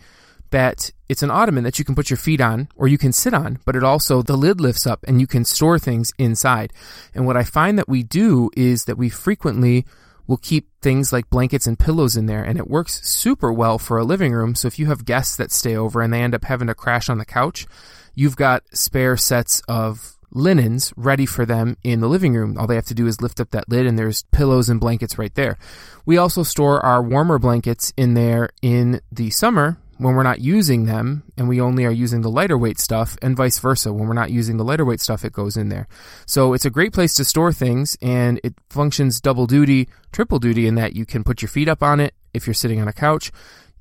that 0.50 0.90
it's 1.08 1.22
an 1.22 1.30
ottoman 1.30 1.64
that 1.64 1.78
you 1.78 1.84
can 1.84 1.94
put 1.94 2.10
your 2.10 2.16
feet 2.16 2.40
on 2.40 2.68
or 2.76 2.88
you 2.88 2.98
can 2.98 3.12
sit 3.12 3.34
on, 3.34 3.58
but 3.64 3.76
it 3.76 3.84
also, 3.84 4.22
the 4.22 4.36
lid 4.36 4.60
lifts 4.60 4.86
up 4.86 5.04
and 5.08 5.20
you 5.20 5.26
can 5.26 5.44
store 5.44 5.78
things 5.78 6.12
inside. 6.18 6.72
And 7.14 7.26
what 7.26 7.36
I 7.36 7.44
find 7.44 7.78
that 7.78 7.88
we 7.88 8.02
do 8.02 8.50
is 8.56 8.84
that 8.84 8.98
we 8.98 9.08
frequently 9.08 9.86
We'll 10.30 10.36
keep 10.36 10.68
things 10.80 11.12
like 11.12 11.28
blankets 11.28 11.66
and 11.66 11.76
pillows 11.76 12.16
in 12.16 12.26
there 12.26 12.44
and 12.44 12.56
it 12.56 12.70
works 12.70 13.04
super 13.04 13.52
well 13.52 13.80
for 13.80 13.98
a 13.98 14.04
living 14.04 14.32
room. 14.32 14.54
So 14.54 14.68
if 14.68 14.78
you 14.78 14.86
have 14.86 15.04
guests 15.04 15.34
that 15.34 15.50
stay 15.50 15.74
over 15.74 16.00
and 16.02 16.12
they 16.12 16.22
end 16.22 16.36
up 16.36 16.44
having 16.44 16.68
to 16.68 16.74
crash 16.76 17.08
on 17.08 17.18
the 17.18 17.24
couch, 17.24 17.66
you've 18.14 18.36
got 18.36 18.62
spare 18.72 19.16
sets 19.16 19.60
of 19.66 20.16
linens 20.30 20.92
ready 20.96 21.26
for 21.26 21.44
them 21.44 21.76
in 21.82 21.98
the 21.98 22.06
living 22.06 22.34
room. 22.34 22.56
All 22.56 22.68
they 22.68 22.76
have 22.76 22.86
to 22.86 22.94
do 22.94 23.08
is 23.08 23.20
lift 23.20 23.40
up 23.40 23.50
that 23.50 23.68
lid 23.68 23.86
and 23.86 23.98
there's 23.98 24.22
pillows 24.30 24.68
and 24.68 24.78
blankets 24.78 25.18
right 25.18 25.34
there. 25.34 25.58
We 26.06 26.16
also 26.16 26.44
store 26.44 26.78
our 26.78 27.02
warmer 27.02 27.40
blankets 27.40 27.92
in 27.96 28.14
there 28.14 28.50
in 28.62 29.00
the 29.10 29.30
summer 29.30 29.78
when 30.00 30.14
we're 30.14 30.22
not 30.22 30.40
using 30.40 30.86
them 30.86 31.22
and 31.36 31.46
we 31.46 31.60
only 31.60 31.84
are 31.84 31.90
using 31.90 32.22
the 32.22 32.30
lighter 32.30 32.56
weight 32.56 32.78
stuff 32.78 33.18
and 33.20 33.36
vice 33.36 33.58
versa. 33.58 33.92
When 33.92 34.08
we're 34.08 34.14
not 34.14 34.30
using 34.30 34.56
the 34.56 34.64
lighter 34.64 34.84
weight 34.84 35.00
stuff, 35.00 35.26
it 35.26 35.32
goes 35.34 35.58
in 35.58 35.68
there. 35.68 35.88
So 36.24 36.54
it's 36.54 36.64
a 36.64 36.70
great 36.70 36.94
place 36.94 37.14
to 37.16 37.24
store 37.24 37.52
things 37.52 37.98
and 38.00 38.40
it 38.42 38.54
functions 38.70 39.20
double 39.20 39.46
duty, 39.46 39.90
triple 40.10 40.38
duty 40.38 40.66
in 40.66 40.76
that 40.76 40.96
you 40.96 41.04
can 41.04 41.22
put 41.22 41.42
your 41.42 41.50
feet 41.50 41.68
up 41.68 41.82
on 41.82 42.00
it 42.00 42.14
if 42.32 42.46
you're 42.46 42.54
sitting 42.54 42.80
on 42.80 42.88
a 42.88 42.94
couch. 42.94 43.30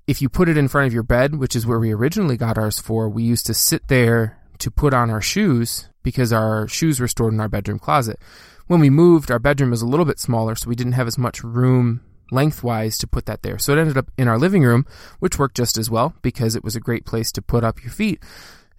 If 0.08 0.22
you 0.22 0.28
put 0.28 0.50
it 0.50 0.58
in 0.58 0.68
front 0.68 0.88
of 0.88 0.94
your 0.94 1.04
bed, 1.04 1.36
which 1.36 1.56
is 1.56 1.66
where 1.66 1.80
we 1.80 1.94
originally 1.94 2.36
got 2.36 2.58
ours 2.58 2.80
for, 2.80 3.08
we 3.08 3.24
used 3.24 3.46
to 3.46 3.54
sit 3.54 3.88
there 3.88 4.40
to 4.58 4.70
put 4.70 4.94
on 4.94 5.10
our 5.10 5.22
shoes 5.22 5.88
because 6.04 6.34
our 6.34 6.68
shoes 6.68 7.00
were 7.00 7.08
stored 7.08 7.34
in 7.34 7.40
our 7.40 7.48
bedroom 7.48 7.80
closet. 7.80 8.20
When 8.68 8.82
we 8.82 8.90
moved, 8.90 9.32
our 9.32 9.40
bedroom 9.40 9.72
was 9.72 9.82
a 9.82 9.88
little 9.88 10.06
bit 10.06 10.20
smaller, 10.20 10.56
so 10.56 10.68
we 10.68 10.76
didn't 10.76 10.94
have 10.94 11.08
as 11.08 11.18
much 11.18 11.44
room 11.46 12.02
lengthwise 12.32 12.98
to 13.00 13.08
put 13.08 13.26
that 13.26 13.44
there. 13.44 13.58
So 13.58 13.74
it 13.74 13.80
ended 13.80 13.98
up 13.98 14.12
in 14.18 14.28
our 14.28 14.38
living 14.38 14.64
room, 14.64 14.86
which 15.20 15.40
worked 15.40 15.58
just 15.58 15.78
as 15.78 15.90
well 15.90 16.14
because 16.22 16.56
it 16.56 16.64
was 16.64 16.76
a 16.76 16.80
great 16.80 17.06
place 17.06 17.32
to 17.34 17.42
put 17.42 17.64
up 17.64 17.84
your 17.84 17.92
feet. 17.92 18.24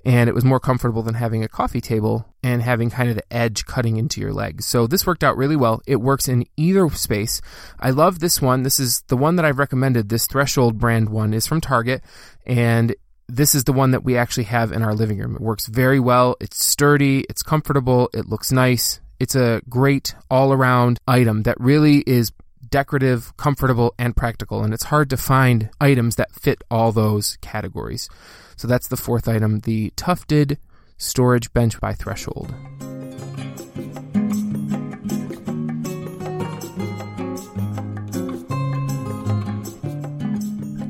And 0.02 0.30
it 0.30 0.34
was 0.34 0.46
more 0.46 0.60
comfortable 0.60 1.02
than 1.02 1.14
having 1.14 1.44
a 1.44 1.48
coffee 1.48 1.82
table 1.82 2.26
and 2.42 2.62
having 2.62 2.88
kind 2.88 3.10
of 3.10 3.16
the 3.16 3.32
edge 3.32 3.66
cutting 3.66 3.98
into 3.98 4.18
your 4.18 4.32
legs. 4.32 4.64
So 4.64 4.86
this 4.86 5.06
worked 5.06 5.22
out 5.22 5.36
really 5.36 5.56
well. 5.56 5.82
It 5.86 5.96
works 5.96 6.26
in 6.26 6.46
either 6.56 6.88
space. 6.90 7.42
I 7.78 7.90
love 7.90 8.18
this 8.18 8.40
one. 8.40 8.62
This 8.62 8.80
is 8.80 9.02
the 9.08 9.16
one 9.16 9.36
that 9.36 9.44
I've 9.44 9.58
recommended. 9.58 10.08
This 10.08 10.26
Threshold 10.26 10.78
brand 10.78 11.10
one 11.10 11.34
is 11.34 11.46
from 11.46 11.60
Target 11.60 12.02
and 12.46 12.94
this 13.28 13.54
is 13.54 13.64
the 13.64 13.72
one 13.72 13.92
that 13.92 14.04
we 14.04 14.16
actually 14.16 14.44
have 14.44 14.72
in 14.72 14.82
our 14.82 14.94
living 14.94 15.18
room. 15.18 15.36
It 15.36 15.40
works 15.40 15.66
very 15.66 16.00
well. 16.00 16.36
It's 16.40 16.64
sturdy. 16.64 17.24
It's 17.28 17.42
comfortable. 17.42 18.10
It 18.12 18.26
looks 18.26 18.50
nice. 18.50 19.00
It's 19.20 19.34
a 19.34 19.62
great 19.68 20.14
all 20.30 20.52
around 20.52 20.98
item 21.06 21.42
that 21.42 21.60
really 21.60 21.98
is 21.98 22.32
decorative, 22.70 23.36
comfortable, 23.36 23.94
and 23.98 24.16
practical. 24.16 24.62
And 24.62 24.72
it's 24.72 24.84
hard 24.84 25.10
to 25.10 25.16
find 25.16 25.70
items 25.80 26.16
that 26.16 26.32
fit 26.32 26.62
all 26.70 26.92
those 26.92 27.36
categories. 27.40 28.08
So 28.56 28.68
that's 28.68 28.88
the 28.88 28.96
fourth 28.96 29.28
item, 29.28 29.60
the 29.60 29.92
tufted 29.96 30.58
storage 30.96 31.52
bench 31.52 31.80
by 31.80 31.94
Threshold. 31.94 32.54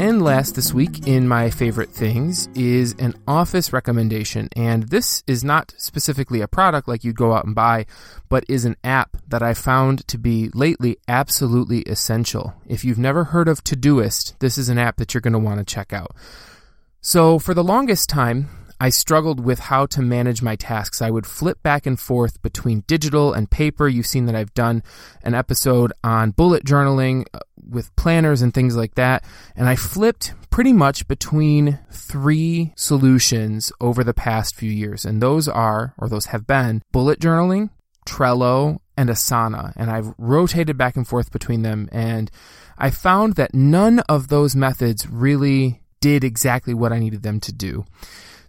And 0.00 0.22
last 0.22 0.54
this 0.54 0.72
week 0.72 1.06
in 1.06 1.28
my 1.28 1.50
favorite 1.50 1.90
things 1.90 2.48
is 2.54 2.94
an 2.98 3.12
office 3.28 3.70
recommendation. 3.70 4.48
And 4.56 4.84
this 4.84 5.22
is 5.26 5.44
not 5.44 5.74
specifically 5.76 6.40
a 6.40 6.48
product 6.48 6.88
like 6.88 7.04
you'd 7.04 7.16
go 7.16 7.34
out 7.34 7.44
and 7.44 7.54
buy, 7.54 7.84
but 8.30 8.46
is 8.48 8.64
an 8.64 8.76
app 8.82 9.18
that 9.28 9.42
I 9.42 9.52
found 9.52 10.08
to 10.08 10.16
be 10.16 10.48
lately 10.54 10.96
absolutely 11.06 11.82
essential. 11.82 12.54
If 12.66 12.82
you've 12.82 12.98
never 12.98 13.24
heard 13.24 13.46
of 13.46 13.62
Todoist, 13.62 14.38
this 14.38 14.56
is 14.56 14.70
an 14.70 14.78
app 14.78 14.96
that 14.96 15.12
you're 15.12 15.20
going 15.20 15.34
to 15.34 15.38
want 15.38 15.58
to 15.58 15.70
check 15.70 15.92
out. 15.92 16.16
So 17.02 17.38
for 17.38 17.52
the 17.52 17.62
longest 17.62 18.08
time, 18.08 18.48
I 18.82 18.88
struggled 18.88 19.44
with 19.44 19.58
how 19.58 19.84
to 19.84 20.00
manage 20.00 20.40
my 20.40 20.56
tasks. 20.56 21.02
I 21.02 21.10
would 21.10 21.26
flip 21.26 21.62
back 21.62 21.84
and 21.84 22.00
forth 22.00 22.40
between 22.40 22.84
digital 22.86 23.34
and 23.34 23.50
paper. 23.50 23.86
You've 23.86 24.06
seen 24.06 24.24
that 24.24 24.34
I've 24.34 24.54
done 24.54 24.82
an 25.22 25.34
episode 25.34 25.92
on 26.02 26.30
bullet 26.30 26.64
journaling 26.64 27.26
with 27.68 27.94
planners 27.96 28.42
and 28.42 28.52
things 28.52 28.76
like 28.76 28.94
that. 28.94 29.24
And 29.56 29.68
I 29.68 29.76
flipped 29.76 30.34
pretty 30.50 30.72
much 30.72 31.06
between 31.08 31.78
three 31.90 32.72
solutions 32.76 33.72
over 33.80 34.04
the 34.04 34.14
past 34.14 34.56
few 34.56 34.70
years. 34.70 35.04
And 35.04 35.22
those 35.22 35.48
are, 35.48 35.94
or 35.98 36.08
those 36.08 36.26
have 36.26 36.46
been, 36.46 36.82
bullet 36.92 37.20
journaling, 37.20 37.70
Trello, 38.06 38.78
and 38.96 39.08
Asana. 39.08 39.72
And 39.76 39.90
I've 39.90 40.12
rotated 40.18 40.76
back 40.76 40.96
and 40.96 41.06
forth 41.06 41.32
between 41.32 41.62
them. 41.62 41.88
And 41.92 42.30
I 42.76 42.90
found 42.90 43.34
that 43.34 43.54
none 43.54 44.00
of 44.00 44.28
those 44.28 44.56
methods 44.56 45.08
really 45.08 45.82
did 46.00 46.24
exactly 46.24 46.74
what 46.74 46.92
I 46.92 46.98
needed 46.98 47.22
them 47.22 47.40
to 47.40 47.52
do. 47.52 47.84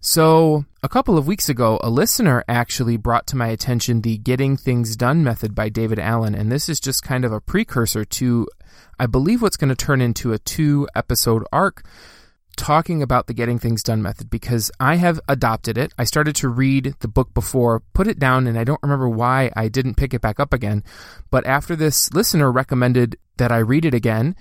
So, 0.03 0.65
a 0.81 0.89
couple 0.89 1.15
of 1.15 1.27
weeks 1.27 1.48
ago, 1.48 1.79
a 1.84 1.89
listener 1.91 2.43
actually 2.48 2.98
brought 2.98 3.27
to 3.27 3.36
my 3.36 3.50
attention 3.50 4.01
the 4.01 4.17
Getting 4.17 4.58
Things 4.58 4.96
Done 4.96 5.24
method 5.24 5.53
by 5.53 5.70
David 5.70 6.00
Allen, 6.00 6.34
and 6.34 6.51
this 6.51 6.67
is 6.70 6.79
just 6.79 7.03
kind 7.03 7.24
of 7.24 7.31
a 7.31 7.39
precursor 7.39 8.03
to, 8.03 8.48
I 9.00 9.05
believe, 9.05 9.43
what's 9.43 9.58
going 9.58 9.70
to 9.70 9.75
turn 9.75 10.01
into 10.01 10.34
a 10.34 10.39
two 10.39 10.88
episode 10.96 11.46
arc 11.53 11.84
talking 12.58 13.03
about 13.03 13.27
the 13.27 13.36
Getting 13.36 13.60
Things 13.60 13.84
Done 13.84 14.01
method 14.01 14.31
because 14.31 14.72
I 14.79 14.96
have 14.96 15.20
adopted 15.27 15.77
it. 15.77 15.93
I 16.00 16.05
started 16.05 16.36
to 16.38 16.50
read 16.50 16.96
the 17.01 17.08
book 17.08 17.31
before, 17.36 17.84
put 17.93 18.08
it 18.08 18.17
down, 18.17 18.48
and 18.48 18.58
I 18.58 18.63
don't 18.63 18.81
remember 18.81 19.08
why 19.08 19.51
I 19.55 19.67
didn't 19.67 19.98
pick 19.98 20.15
it 20.15 20.22
back 20.22 20.39
up 20.39 20.51
again. 20.51 20.84
But 21.29 21.46
after 21.46 21.75
this 21.75 22.12
listener 22.12 22.51
recommended 22.51 23.17
that 23.38 23.51
I 23.51 23.60
read 23.60 23.86
it 23.86 23.93
again, 23.93 24.36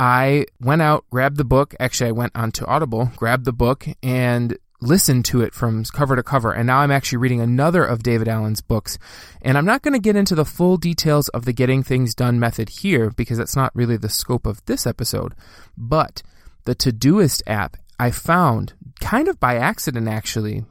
I 0.00 0.46
went 0.60 0.80
out, 0.80 1.04
grabbed 1.10 1.36
the 1.36 1.44
book. 1.44 1.74
Actually, 1.78 2.08
I 2.08 2.12
went 2.12 2.32
onto 2.34 2.64
Audible, 2.64 3.12
grabbed 3.16 3.44
the 3.44 3.52
book, 3.52 3.86
and 4.02 4.56
listened 4.80 5.24
to 5.26 5.40
it 5.40 5.54
from 5.54 5.84
cover 5.84 6.16
to 6.16 6.22
cover. 6.22 6.52
And 6.52 6.66
now 6.66 6.78
I'm 6.78 6.90
actually 6.90 7.18
reading 7.18 7.40
another 7.40 7.84
of 7.84 8.02
David 8.02 8.28
Allen's 8.28 8.60
books. 8.60 8.98
And 9.42 9.56
I'm 9.56 9.64
not 9.64 9.82
going 9.82 9.94
to 9.94 10.00
get 10.00 10.16
into 10.16 10.34
the 10.34 10.44
full 10.44 10.76
details 10.76 11.28
of 11.28 11.44
the 11.44 11.52
getting 11.52 11.82
things 11.82 12.14
done 12.14 12.38
method 12.40 12.68
here 12.68 13.10
because 13.10 13.38
that's 13.38 13.56
not 13.56 13.74
really 13.74 13.96
the 13.96 14.08
scope 14.08 14.46
of 14.46 14.64
this 14.66 14.86
episode. 14.86 15.34
But 15.76 16.22
the 16.64 16.74
Todoist 16.74 17.42
app 17.46 17.76
I 17.98 18.10
found 18.10 18.74
kind 19.00 19.28
of 19.28 19.38
by 19.38 19.56
accident 19.56 20.08
actually. 20.08 20.64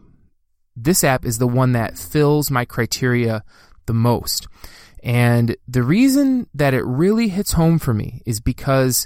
This 0.76 1.04
app 1.04 1.26
is 1.26 1.38
the 1.38 1.48
one 1.48 1.72
that 1.74 1.98
fills 1.98 2.52
my 2.52 2.66
criteria 2.66 3.44
the 3.86 3.94
most. 3.94 4.48
And 5.04 5.56
the 5.68 5.84
reason 5.84 6.48
that 6.54 6.74
it 6.74 6.84
really 6.86 7.28
hits 7.28 7.54
home 7.54 7.78
for 7.78 7.94
me 7.94 8.22
is 8.26 8.40
because 8.40 9.06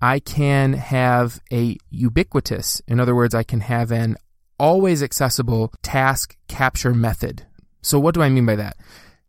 I 0.00 0.20
can 0.20 0.74
have 0.74 1.40
a 1.52 1.76
ubiquitous, 1.90 2.80
in 2.86 3.00
other 3.00 3.14
words, 3.14 3.34
I 3.34 3.42
can 3.42 3.60
have 3.60 3.90
an 3.90 4.16
always 4.60 5.02
accessible 5.02 5.72
task 5.82 6.36
capture 6.46 6.92
method. 6.92 7.46
So 7.80 7.98
what 7.98 8.14
do 8.14 8.20
I 8.22 8.28
mean 8.28 8.44
by 8.44 8.56
that? 8.56 8.76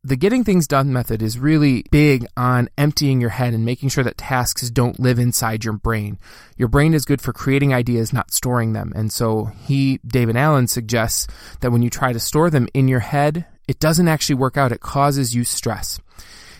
The 0.04 0.18
getting 0.18 0.44
things 0.44 0.68
done 0.68 0.92
method 0.92 1.22
is 1.22 1.40
really 1.40 1.86
big 1.90 2.26
on 2.36 2.70
emptying 2.78 3.22
your 3.22 3.30
head 3.30 3.54
and 3.54 3.64
making 3.64 3.90
sure 3.90 4.04
that 4.04 4.18
tasks 4.18 4.70
don't 4.70 5.00
live 5.00 5.20
inside 5.20 5.64
your 5.64 5.76
brain. 5.76 6.20
Your 6.58 6.68
brain 6.68 6.94
is 6.94 7.06
good 7.06 7.22
for 7.22 7.32
creating 7.32 7.74
ideas, 7.74 8.12
not 8.12 8.32
storing 8.32 8.74
them. 8.74 8.92
And 8.94 9.14
so 9.14 9.46
he, 9.46 10.00
David 10.06 10.36
Allen, 10.36 10.68
suggests 10.68 11.28
that 11.62 11.72
when 11.72 11.82
you 11.82 11.90
try 11.90 12.12
to 12.12 12.20
store 12.20 12.50
them 12.50 12.68
in 12.74 12.88
your 12.88 13.00
head, 13.00 13.46
it 13.68 13.80
doesn't 13.80 14.08
actually 14.08 14.36
work 14.36 14.58
out. 14.58 14.74
It 14.74 14.82
causes 14.82 15.34
you 15.34 15.44
stress. 15.46 16.00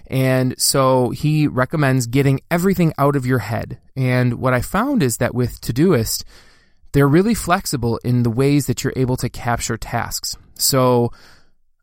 And 0.08 0.56
so 0.58 1.10
he 1.10 1.48
recommends 1.48 2.06
getting 2.08 2.42
everything 2.50 2.94
out 2.98 3.16
of 3.16 3.26
your 3.26 3.40
head. 3.40 3.80
And 3.98 4.36
what 4.36 4.54
I 4.54 4.62
found 4.62 5.04
is 5.04 5.18
that 5.18 5.36
with 5.36 5.60
Todoist, 5.62 6.24
they're 6.94 7.08
really 7.08 7.34
flexible 7.34 8.00
in 8.04 8.24
the 8.24 8.30
ways 8.30 8.68
that 8.68 8.84
you're 8.84 8.94
able 8.96 9.18
to 9.18 9.30
capture 9.30 9.78
tasks. 9.78 10.36
So 10.56 11.12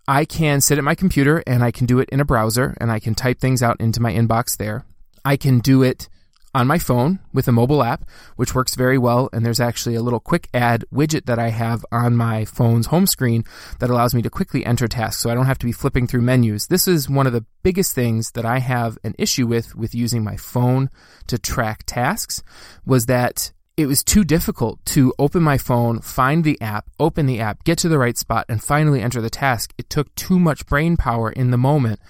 I 0.06 0.24
can 0.24 0.60
sit 0.60 0.78
at 0.78 0.84
my 0.84 0.94
computer 0.94 1.42
and 1.46 1.62
I 1.62 1.70
can 1.70 1.86
do 1.86 1.98
it 1.98 2.08
in 2.10 2.20
a 2.20 2.24
browser 2.24 2.76
and 2.80 2.90
I 2.90 2.98
can 2.98 3.14
type 3.14 3.40
things 3.40 3.62
out 3.62 3.80
into 3.80 4.00
my 4.00 4.12
inbox 4.12 4.56
there. 4.56 4.84
I 5.24 5.36
can 5.36 5.58
do 5.58 5.82
it 5.82 6.08
on 6.54 6.66
my 6.66 6.78
phone 6.78 7.18
with 7.32 7.46
a 7.46 7.52
mobile 7.52 7.82
app, 7.82 8.08
which 8.36 8.54
works 8.54 8.74
very 8.74 8.96
well. 8.96 9.28
And 9.32 9.44
there's 9.44 9.60
actually 9.60 9.94
a 9.94 10.02
little 10.02 10.20
quick 10.20 10.48
add 10.54 10.84
widget 10.92 11.26
that 11.26 11.38
I 11.38 11.50
have 11.50 11.84
on 11.92 12.16
my 12.16 12.44
phone's 12.46 12.86
home 12.86 13.06
screen 13.06 13.44
that 13.80 13.90
allows 13.90 14.14
me 14.14 14.22
to 14.22 14.30
quickly 14.30 14.64
enter 14.64 14.88
tasks 14.88 15.22
so 15.22 15.30
I 15.30 15.34
don't 15.34 15.46
have 15.46 15.58
to 15.58 15.66
be 15.66 15.72
flipping 15.72 16.06
through 16.06 16.22
menus. 16.22 16.66
This 16.66 16.88
is 16.88 17.08
one 17.08 17.26
of 17.26 17.32
the 17.32 17.44
biggest 17.62 17.94
things 17.94 18.32
that 18.32 18.46
I 18.46 18.60
have 18.60 18.98
an 19.04 19.14
issue 19.18 19.46
with 19.46 19.74
with 19.76 19.94
using 19.94 20.24
my 20.24 20.36
phone 20.36 20.90
to 21.26 21.38
track 21.38 21.84
tasks 21.86 22.42
was 22.86 23.06
that 23.06 23.52
it 23.78 23.86
was 23.86 24.02
too 24.02 24.24
difficult 24.24 24.84
to 24.86 25.14
open 25.20 25.40
my 25.40 25.56
phone, 25.56 26.00
find 26.00 26.42
the 26.42 26.60
app, 26.60 26.90
open 26.98 27.26
the 27.26 27.38
app, 27.38 27.62
get 27.62 27.78
to 27.78 27.88
the 27.88 27.96
right 27.96 28.18
spot, 28.18 28.44
and 28.48 28.60
finally 28.60 29.00
enter 29.00 29.20
the 29.20 29.30
task. 29.30 29.72
It 29.78 29.88
took 29.88 30.12
too 30.16 30.40
much 30.40 30.66
brain 30.66 30.96
power 30.96 31.30
in 31.30 31.52
the 31.52 31.56
moment 31.56 32.00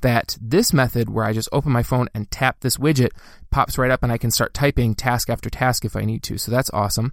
that 0.00 0.38
this 0.40 0.72
method 0.72 1.10
where 1.10 1.26
I 1.26 1.34
just 1.34 1.50
open 1.52 1.72
my 1.72 1.82
phone 1.82 2.08
and 2.14 2.30
tap 2.30 2.60
this 2.60 2.78
widget 2.78 3.10
pops 3.50 3.76
right 3.76 3.90
up 3.90 4.02
and 4.02 4.10
I 4.10 4.16
can 4.16 4.30
start 4.30 4.54
typing 4.54 4.94
task 4.94 5.28
after 5.28 5.50
task 5.50 5.84
if 5.84 5.94
I 5.94 6.06
need 6.06 6.22
to. 6.22 6.38
So 6.38 6.50
that's 6.50 6.70
awesome. 6.72 7.12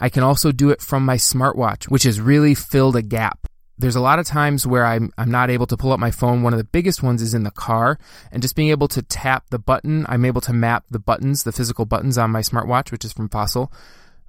I 0.00 0.08
can 0.08 0.22
also 0.22 0.52
do 0.52 0.70
it 0.70 0.80
from 0.80 1.04
my 1.04 1.16
smartwatch, 1.16 1.86
which 1.86 2.04
has 2.04 2.20
really 2.20 2.54
filled 2.54 2.94
a 2.94 3.02
gap 3.02 3.47
there's 3.78 3.96
a 3.96 4.00
lot 4.00 4.18
of 4.18 4.26
times 4.26 4.66
where 4.66 4.84
I'm, 4.84 5.12
I'm 5.16 5.30
not 5.30 5.50
able 5.50 5.66
to 5.66 5.76
pull 5.76 5.92
up 5.92 6.00
my 6.00 6.10
phone. 6.10 6.42
One 6.42 6.52
of 6.52 6.58
the 6.58 6.64
biggest 6.64 7.02
ones 7.02 7.22
is 7.22 7.32
in 7.32 7.44
the 7.44 7.50
car 7.50 7.98
and 8.32 8.42
just 8.42 8.56
being 8.56 8.70
able 8.70 8.88
to 8.88 9.02
tap 9.02 9.50
the 9.50 9.58
button. 9.58 10.04
I'm 10.08 10.24
able 10.24 10.40
to 10.42 10.52
map 10.52 10.84
the 10.90 10.98
buttons, 10.98 11.44
the 11.44 11.52
physical 11.52 11.84
buttons 11.84 12.18
on 12.18 12.30
my 12.30 12.40
smartwatch, 12.40 12.90
which 12.90 13.04
is 13.04 13.12
from 13.12 13.28
Fossil. 13.28 13.72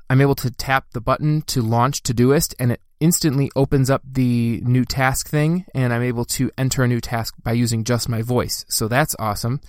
I'm 0.09 0.21
able 0.21 0.35
to 0.35 0.51
tap 0.51 0.87
the 0.91 1.01
button 1.01 1.41
to 1.43 1.61
launch 1.61 2.03
Todoist 2.03 2.53
and 2.59 2.71
it 2.71 2.81
instantly 2.99 3.51
opens 3.55 3.89
up 3.89 4.01
the 4.03 4.61
new 4.65 4.85
task 4.85 5.29
thing 5.29 5.65
and 5.73 5.93
I'm 5.93 6.03
able 6.03 6.25
to 6.25 6.51
enter 6.57 6.83
a 6.83 6.87
new 6.87 6.99
task 6.99 7.35
by 7.43 7.53
using 7.53 7.83
just 7.83 8.09
my 8.09 8.21
voice. 8.21 8.65
So 8.69 8.87
that's 8.87 9.15
awesome. 9.19 9.61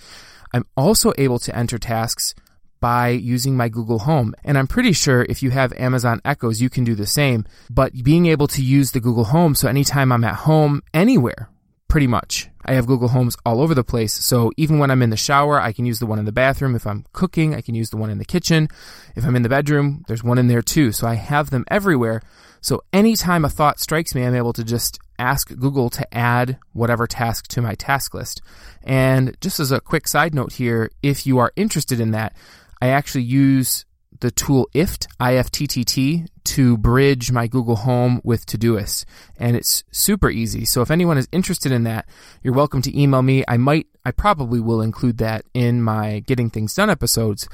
I'm 0.52 0.66
also 0.76 1.12
able 1.16 1.38
to 1.40 1.56
enter 1.56 1.78
tasks 1.78 2.34
by 2.80 3.10
using 3.10 3.56
my 3.56 3.68
Google 3.68 4.00
Home. 4.00 4.34
And 4.44 4.58
I'm 4.58 4.66
pretty 4.66 4.92
sure 4.92 5.26
if 5.28 5.42
you 5.42 5.50
have 5.50 5.72
Amazon 5.74 6.20
Echoes, 6.24 6.60
you 6.60 6.70
can 6.70 6.84
do 6.84 6.94
the 6.94 7.06
same. 7.06 7.44
But 7.68 7.92
being 8.02 8.26
able 8.26 8.48
to 8.48 8.62
use 8.62 8.90
the 8.92 9.00
Google 9.00 9.24
Home, 9.24 9.54
so 9.54 9.68
anytime 9.68 10.10
I'm 10.10 10.24
at 10.24 10.36
home, 10.36 10.82
anywhere, 10.92 11.50
pretty 11.88 12.06
much. 12.06 12.48
I 12.64 12.74
have 12.74 12.86
Google 12.86 13.08
Homes 13.08 13.36
all 13.44 13.60
over 13.60 13.74
the 13.74 13.84
place. 13.84 14.12
So 14.12 14.52
even 14.56 14.78
when 14.78 14.90
I'm 14.90 15.02
in 15.02 15.10
the 15.10 15.16
shower, 15.16 15.60
I 15.60 15.72
can 15.72 15.86
use 15.86 15.98
the 15.98 16.06
one 16.06 16.18
in 16.18 16.24
the 16.24 16.32
bathroom. 16.32 16.74
If 16.74 16.86
I'm 16.86 17.04
cooking, 17.12 17.54
I 17.54 17.60
can 17.60 17.74
use 17.74 17.90
the 17.90 17.96
one 17.96 18.10
in 18.10 18.18
the 18.18 18.24
kitchen. 18.24 18.68
If 19.16 19.24
I'm 19.24 19.36
in 19.36 19.42
the 19.42 19.48
bedroom, 19.48 20.04
there's 20.06 20.22
one 20.22 20.38
in 20.38 20.48
there 20.48 20.62
too. 20.62 20.92
So 20.92 21.06
I 21.06 21.14
have 21.14 21.50
them 21.50 21.64
everywhere. 21.68 22.22
So 22.60 22.82
anytime 22.92 23.44
a 23.44 23.48
thought 23.48 23.80
strikes 23.80 24.14
me, 24.14 24.24
I'm 24.24 24.34
able 24.34 24.52
to 24.52 24.64
just 24.64 24.98
ask 25.18 25.48
Google 25.58 25.90
to 25.90 26.14
add 26.14 26.58
whatever 26.72 27.06
task 27.06 27.48
to 27.48 27.62
my 27.62 27.74
task 27.74 28.14
list. 28.14 28.40
And 28.82 29.36
just 29.40 29.58
as 29.58 29.72
a 29.72 29.80
quick 29.80 30.06
side 30.06 30.34
note 30.34 30.54
here, 30.54 30.90
if 31.02 31.26
you 31.26 31.38
are 31.38 31.52
interested 31.56 31.98
in 31.98 32.10
that, 32.12 32.34
I 32.80 32.88
actually 32.88 33.24
use 33.24 33.84
the 34.20 34.30
tool 34.30 34.68
IFT, 34.74 35.06
IFTTT, 35.18 36.26
to 36.44 36.76
bridge 36.78 37.32
my 37.32 37.46
Google 37.46 37.76
Home 37.76 38.20
with 38.24 38.46
Todoist. 38.46 39.04
And 39.38 39.56
it's 39.56 39.84
super 39.90 40.30
easy. 40.30 40.64
So 40.64 40.82
if 40.82 40.90
anyone 40.90 41.18
is 41.18 41.28
interested 41.32 41.72
in 41.72 41.84
that, 41.84 42.06
you're 42.42 42.54
welcome 42.54 42.82
to 42.82 43.00
email 43.00 43.22
me. 43.22 43.44
I 43.48 43.56
might, 43.56 43.86
I 44.04 44.10
probably 44.10 44.60
will 44.60 44.80
include 44.80 45.18
that 45.18 45.44
in 45.54 45.82
my 45.82 46.20
Getting 46.20 46.50
Things 46.50 46.74
Done 46.74 46.90
episodes. 46.90 47.48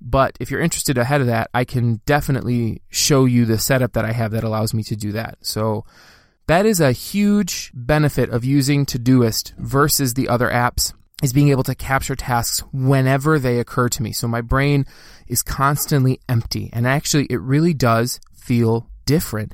But 0.00 0.36
if 0.40 0.50
you're 0.50 0.60
interested 0.60 0.98
ahead 0.98 1.20
of 1.20 1.26
that, 1.28 1.50
I 1.54 1.64
can 1.64 2.00
definitely 2.04 2.82
show 2.90 3.24
you 3.24 3.44
the 3.44 3.58
setup 3.58 3.92
that 3.92 4.04
I 4.04 4.12
have 4.12 4.32
that 4.32 4.44
allows 4.44 4.74
me 4.74 4.82
to 4.84 4.96
do 4.96 5.12
that. 5.12 5.38
So 5.40 5.84
that 6.46 6.66
is 6.66 6.80
a 6.80 6.92
huge 6.92 7.70
benefit 7.74 8.28
of 8.30 8.44
using 8.44 8.84
Todoist 8.84 9.54
versus 9.56 10.14
the 10.14 10.28
other 10.28 10.50
apps 10.50 10.92
is 11.22 11.32
being 11.32 11.48
able 11.48 11.62
to 11.64 11.74
capture 11.74 12.16
tasks 12.16 12.62
whenever 12.72 13.38
they 13.38 13.58
occur 13.58 13.88
to 13.88 14.02
me. 14.02 14.12
So 14.12 14.26
my 14.28 14.40
brain 14.40 14.84
is 15.26 15.42
constantly 15.42 16.20
empty. 16.28 16.70
And 16.72 16.86
actually, 16.86 17.26
it 17.30 17.40
really 17.40 17.74
does 17.74 18.20
feel 18.34 18.88
different. 19.06 19.52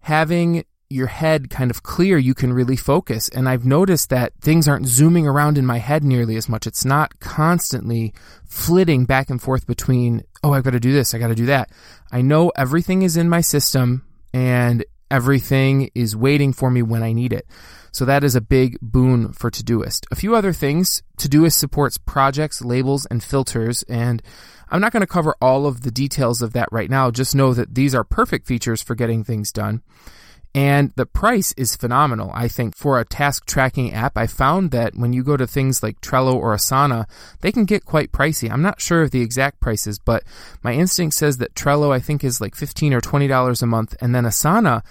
Having 0.00 0.64
your 0.88 1.06
head 1.06 1.50
kind 1.50 1.70
of 1.70 1.82
clear, 1.82 2.18
you 2.18 2.34
can 2.34 2.52
really 2.52 2.76
focus. 2.76 3.28
And 3.28 3.48
I've 3.48 3.64
noticed 3.64 4.10
that 4.10 4.32
things 4.40 4.66
aren't 4.66 4.86
zooming 4.86 5.26
around 5.26 5.56
in 5.56 5.64
my 5.64 5.78
head 5.78 6.02
nearly 6.02 6.36
as 6.36 6.48
much. 6.48 6.66
It's 6.66 6.84
not 6.84 7.20
constantly 7.20 8.12
flitting 8.44 9.04
back 9.04 9.30
and 9.30 9.40
forth 9.40 9.66
between, 9.66 10.24
oh, 10.42 10.52
I've 10.52 10.64
got 10.64 10.70
to 10.72 10.80
do 10.80 10.92
this, 10.92 11.14
I 11.14 11.18
got 11.18 11.28
to 11.28 11.34
do 11.34 11.46
that. 11.46 11.70
I 12.10 12.22
know 12.22 12.50
everything 12.56 13.02
is 13.02 13.16
in 13.16 13.28
my 13.28 13.40
system 13.40 14.04
and 14.32 14.84
everything 15.10 15.90
is 15.94 16.16
waiting 16.16 16.52
for 16.52 16.70
me 16.70 16.82
when 16.82 17.02
I 17.02 17.12
need 17.12 17.32
it. 17.32 17.46
So 17.92 18.04
that 18.04 18.22
is 18.22 18.36
a 18.36 18.40
big 18.40 18.78
boon 18.80 19.32
for 19.32 19.50
Todoist. 19.50 20.06
A 20.10 20.14
few 20.14 20.34
other 20.36 20.52
things. 20.52 21.02
Todoist 21.16 21.54
supports 21.54 21.98
projects, 21.98 22.62
labels, 22.62 23.06
and 23.06 23.22
filters, 23.22 23.82
and 23.84 24.22
I'm 24.70 24.80
not 24.80 24.92
going 24.92 25.00
to 25.00 25.06
cover 25.06 25.34
all 25.40 25.66
of 25.66 25.80
the 25.82 25.90
details 25.90 26.42
of 26.42 26.52
that 26.52 26.68
right 26.70 26.88
now. 26.88 27.10
Just 27.10 27.34
know 27.34 27.52
that 27.54 27.74
these 27.74 27.94
are 27.94 28.04
perfect 28.04 28.46
features 28.46 28.82
for 28.82 28.94
getting 28.94 29.24
things 29.24 29.50
done. 29.50 29.82
And 30.54 30.92
the 30.96 31.06
price 31.06 31.52
is 31.56 31.76
phenomenal. 31.76 32.30
I 32.34 32.48
think 32.48 32.76
for 32.76 32.98
a 32.98 33.04
task 33.04 33.46
tracking 33.46 33.92
app, 33.92 34.18
I 34.18 34.26
found 34.26 34.72
that 34.72 34.96
when 34.96 35.12
you 35.12 35.22
go 35.22 35.36
to 35.36 35.46
things 35.46 35.80
like 35.80 36.00
Trello 36.00 36.34
or 36.34 36.54
Asana, 36.54 37.06
they 37.40 37.52
can 37.52 37.64
get 37.64 37.84
quite 37.84 38.10
pricey. 38.10 38.50
I'm 38.50 38.62
not 38.62 38.80
sure 38.80 39.02
of 39.02 39.12
the 39.12 39.22
exact 39.22 39.60
prices, 39.60 40.00
but 40.00 40.24
my 40.62 40.72
instinct 40.72 41.14
says 41.14 41.38
that 41.38 41.54
Trello, 41.54 41.92
I 41.92 42.00
think, 42.00 42.24
is 42.24 42.40
like 42.40 42.56
15 42.56 42.92
or 42.92 43.00
$20 43.00 43.62
a 43.62 43.66
month. 43.66 43.94
And 44.00 44.12
then 44.12 44.24
Asana, 44.24 44.82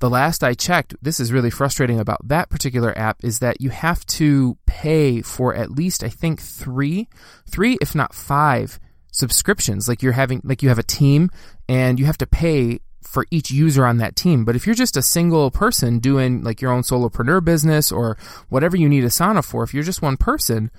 the 0.00 0.10
last 0.10 0.44
I 0.44 0.52
checked, 0.52 0.94
this 1.00 1.18
is 1.18 1.32
really 1.32 1.50
frustrating 1.50 1.98
about 1.98 2.28
that 2.28 2.50
particular 2.50 2.96
app 2.98 3.24
is 3.24 3.38
that 3.38 3.62
you 3.62 3.70
have 3.70 4.04
to 4.06 4.58
pay 4.66 5.22
for 5.22 5.54
at 5.54 5.70
least, 5.70 6.04
I 6.04 6.10
think, 6.10 6.42
three, 6.42 7.08
three, 7.48 7.78
if 7.80 7.94
not 7.94 8.12
five 8.12 8.78
subscriptions. 9.12 9.88
Like 9.88 10.02
you're 10.02 10.12
having, 10.12 10.42
like 10.44 10.62
you 10.62 10.68
have 10.68 10.78
a 10.78 10.82
team 10.82 11.30
and 11.70 11.98
you 11.98 12.04
have 12.04 12.18
to 12.18 12.26
pay 12.26 12.80
for 13.06 13.26
each 13.30 13.50
user 13.50 13.86
on 13.86 13.98
that 13.98 14.16
team. 14.16 14.44
But 14.44 14.56
if 14.56 14.66
you're 14.66 14.74
just 14.74 14.96
a 14.96 15.02
single 15.02 15.50
person 15.50 15.98
doing 15.98 16.42
like 16.42 16.60
your 16.60 16.72
own 16.72 16.82
solopreneur 16.82 17.44
business 17.44 17.90
or 17.92 18.16
whatever 18.48 18.76
you 18.76 18.88
need 18.88 19.04
Asana 19.04 19.44
for, 19.44 19.62
if 19.62 19.72
you're 19.72 19.82
just 19.82 20.02
one 20.02 20.16
person, 20.16 20.70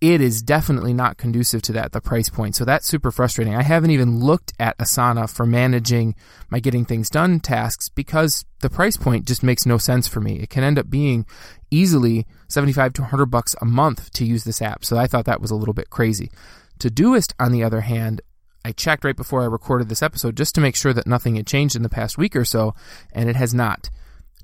it 0.00 0.20
is 0.20 0.42
definitely 0.42 0.92
not 0.92 1.16
conducive 1.16 1.62
to 1.62 1.72
that, 1.72 1.92
the 1.92 2.00
price 2.00 2.28
point. 2.28 2.54
So 2.54 2.64
that's 2.64 2.86
super 2.86 3.10
frustrating. 3.10 3.54
I 3.54 3.62
haven't 3.62 3.90
even 3.90 4.20
looked 4.20 4.52
at 4.60 4.76
Asana 4.78 5.32
for 5.32 5.46
managing 5.46 6.14
my 6.50 6.60
getting 6.60 6.84
things 6.84 7.08
done 7.08 7.40
tasks 7.40 7.88
because 7.88 8.44
the 8.60 8.68
price 8.68 8.96
point 8.96 9.26
just 9.26 9.42
makes 9.42 9.64
no 9.64 9.78
sense 9.78 10.06
for 10.06 10.20
me. 10.20 10.38
It 10.38 10.50
can 10.50 10.64
end 10.64 10.78
up 10.78 10.90
being 10.90 11.24
easily 11.70 12.26
75 12.48 12.92
to 12.94 13.02
100 13.02 13.26
bucks 13.26 13.54
a 13.60 13.64
month 13.64 14.12
to 14.12 14.26
use 14.26 14.44
this 14.44 14.60
app. 14.60 14.84
So 14.84 14.98
I 14.98 15.06
thought 15.06 15.24
that 15.24 15.40
was 15.40 15.50
a 15.50 15.56
little 15.56 15.74
bit 15.74 15.88
crazy. 15.88 16.30
Todoist, 16.78 17.32
on 17.40 17.52
the 17.52 17.64
other 17.64 17.80
hand, 17.80 18.20
I 18.66 18.72
checked 18.72 19.04
right 19.04 19.14
before 19.14 19.42
I 19.42 19.46
recorded 19.46 19.88
this 19.88 20.02
episode 20.02 20.36
just 20.36 20.56
to 20.56 20.60
make 20.60 20.74
sure 20.74 20.92
that 20.92 21.06
nothing 21.06 21.36
had 21.36 21.46
changed 21.46 21.76
in 21.76 21.84
the 21.84 21.88
past 21.88 22.18
week 22.18 22.34
or 22.34 22.44
so, 22.44 22.74
and 23.12 23.30
it 23.30 23.36
has 23.36 23.54
not. 23.54 23.90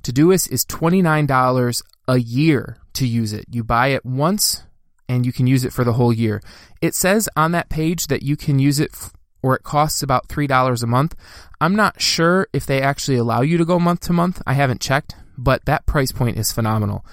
Todoist 0.04 0.48
is 0.52 0.64
$29 0.64 1.82
a 2.06 2.18
year 2.20 2.78
to 2.92 3.04
use 3.04 3.32
it. 3.32 3.46
You 3.50 3.64
buy 3.64 3.88
it 3.88 4.06
once 4.06 4.62
and 5.08 5.26
you 5.26 5.32
can 5.32 5.48
use 5.48 5.64
it 5.64 5.72
for 5.72 5.82
the 5.82 5.94
whole 5.94 6.12
year. 6.12 6.40
It 6.80 6.94
says 6.94 7.28
on 7.36 7.50
that 7.50 7.68
page 7.68 8.06
that 8.06 8.22
you 8.22 8.36
can 8.36 8.60
use 8.60 8.78
it 8.78 8.90
f- 8.94 9.12
or 9.42 9.56
it 9.56 9.64
costs 9.64 10.04
about 10.04 10.28
$3 10.28 10.82
a 10.84 10.86
month. 10.86 11.16
I'm 11.60 11.74
not 11.74 12.00
sure 12.00 12.46
if 12.52 12.64
they 12.64 12.80
actually 12.80 13.16
allow 13.16 13.40
you 13.40 13.58
to 13.58 13.64
go 13.64 13.80
month 13.80 14.02
to 14.02 14.12
month. 14.12 14.40
I 14.46 14.52
haven't 14.52 14.80
checked, 14.80 15.16
but 15.36 15.64
that 15.64 15.84
price 15.84 16.12
point 16.12 16.38
is 16.38 16.52
phenomenal. 16.52 17.04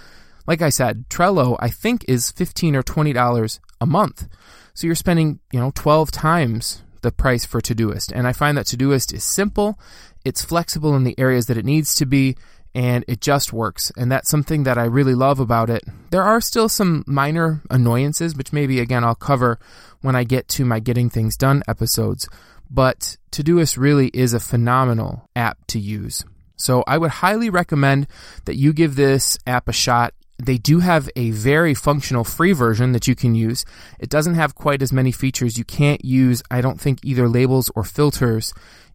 Like 0.46 0.62
I 0.62 0.70
said, 0.70 1.10
Trello 1.10 1.58
I 1.60 1.70
think 1.70 2.06
is 2.08 2.30
15 2.30 2.76
or 2.76 2.84
$20 2.84 3.60
a 3.82 3.86
month. 3.88 4.28
So 4.76 4.86
you're 4.86 4.96
spending, 4.96 5.40
you 5.52 5.60
know, 5.60 5.72
12 5.74 6.12
times 6.12 6.84
the 7.02 7.12
price 7.12 7.46
for 7.46 7.62
Todoist. 7.62 8.12
And 8.14 8.28
I 8.28 8.34
find 8.34 8.58
that 8.58 8.66
Todoist 8.66 9.14
is 9.14 9.24
simple, 9.24 9.80
it's 10.26 10.44
flexible 10.44 10.96
in 10.96 11.04
the 11.04 11.18
areas 11.18 11.48
that 11.48 11.58
it 11.58 11.66
needs 11.66 11.96
to 11.96 12.06
be, 12.06 12.36
and 12.76 13.04
it 13.08 13.22
just 13.22 13.52
works. 13.52 13.92
And 13.98 14.12
that's 14.12 14.30
something 14.30 14.64
that 14.64 14.78
I 14.78 14.86
really 14.86 15.16
love 15.16 15.40
about 15.40 15.70
it. 15.70 15.84
There 16.12 16.24
are 16.24 16.42
still 16.42 16.70
some 16.70 17.04
minor 17.08 17.62
annoyances, 17.70 18.36
which 18.36 18.54
maybe 18.54 18.80
again 18.80 19.04
I'll 19.04 19.16
cover 19.16 19.60
when 20.02 20.16
I 20.16 20.24
get 20.24 20.48
to 20.50 20.66
my 20.66 20.80
Getting 20.80 21.10
Things 21.10 21.36
Done 21.36 21.64
episodes. 21.68 22.28
But 22.70 23.18
Todoist 23.32 23.78
really 23.78 24.08
is 24.08 24.34
a 24.34 24.40
phenomenal 24.40 25.30
app 25.36 25.58
to 25.68 25.80
use. 25.80 26.24
So 26.56 26.84
I 26.86 26.98
would 26.98 27.12
highly 27.12 27.50
recommend 27.50 28.08
that 28.46 28.58
you 28.58 28.74
give 28.74 28.96
this 28.96 29.40
app 29.48 29.68
a 29.68 29.74
shot. 29.74 30.14
They 30.42 30.58
do 30.58 30.80
have 30.80 31.10
a 31.16 31.32
very 31.32 31.74
functional 31.74 32.24
free 32.24 32.54
version 32.54 32.94
that 32.94 33.08
you 33.08 33.16
can 33.16 33.36
use. 33.36 33.66
It 34.00 34.10
doesn't 34.10 34.36
have 34.36 34.56
quite 34.56 34.82
as 34.82 34.94
many 34.94 35.12
features. 35.12 35.58
You 35.58 35.66
can't 35.66 36.04
use, 36.04 36.42
I 36.50 36.62
don't 36.62 36.80
think, 36.80 37.00
either 37.04 37.28
labels 37.28 37.70
or 37.76 37.84
filters 37.84 38.54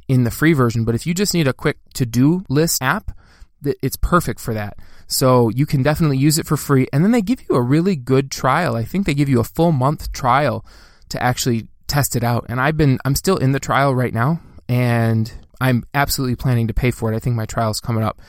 in 0.08 0.24
the 0.24 0.30
free 0.30 0.54
version. 0.54 0.84
But 0.84 0.94
if 0.94 1.06
you 1.06 1.12
just 1.12 1.34
need 1.34 1.46
a 1.46 1.52
quick 1.52 1.78
to 1.94 2.06
do 2.06 2.44
list 2.48 2.82
app, 2.82 3.16
it's 3.62 3.96
perfect 3.96 4.40
for 4.40 4.54
that. 4.54 4.78
So 5.06 5.50
you 5.50 5.66
can 5.66 5.82
definitely 5.82 6.18
use 6.18 6.38
it 6.38 6.46
for 6.46 6.56
free. 6.56 6.86
And 6.92 7.04
then 7.04 7.12
they 7.12 7.22
give 7.22 7.42
you 7.48 7.56
a 7.56 7.62
really 7.62 7.96
good 7.96 8.30
trial. 8.30 8.76
I 8.76 8.84
think 8.84 9.06
they 9.06 9.14
give 9.14 9.28
you 9.28 9.40
a 9.40 9.44
full 9.44 9.72
month 9.72 10.12
trial 10.12 10.64
to 11.10 11.22
actually 11.22 11.68
test 11.86 12.16
it 12.16 12.24
out. 12.24 12.46
And 12.48 12.60
I've 12.60 12.76
been, 12.76 12.98
I'm 13.04 13.14
still 13.14 13.36
in 13.36 13.52
the 13.52 13.60
trial 13.60 13.94
right 13.94 14.12
now 14.12 14.40
and 14.68 15.32
I'm 15.60 15.84
absolutely 15.94 16.36
planning 16.36 16.68
to 16.68 16.74
pay 16.74 16.90
for 16.90 17.12
it. 17.12 17.16
I 17.16 17.18
think 17.18 17.36
my 17.36 17.46
trial 17.46 17.70
is 17.70 17.80
coming 17.80 18.02
up 18.02 18.20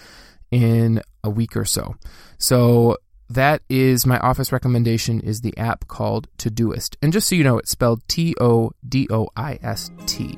in 0.51 1.01
a 1.23 1.29
week 1.29 1.55
or 1.55 1.65
so. 1.65 1.95
So 2.37 2.97
that 3.29 3.61
is 3.69 4.05
my 4.05 4.19
office 4.19 4.51
recommendation 4.51 5.19
is 5.19 5.41
the 5.41 5.57
app 5.57 5.87
called 5.87 6.27
Todoist. 6.37 6.95
And 7.01 7.11
just 7.11 7.27
so 7.27 7.35
you 7.35 7.43
know, 7.43 7.57
it's 7.57 7.71
spelled 7.71 8.01
T 8.07 8.35
O 8.39 8.71
D 8.87 9.07
O 9.09 9.29
I 9.35 9.59
S 9.61 9.91
T. 10.05 10.37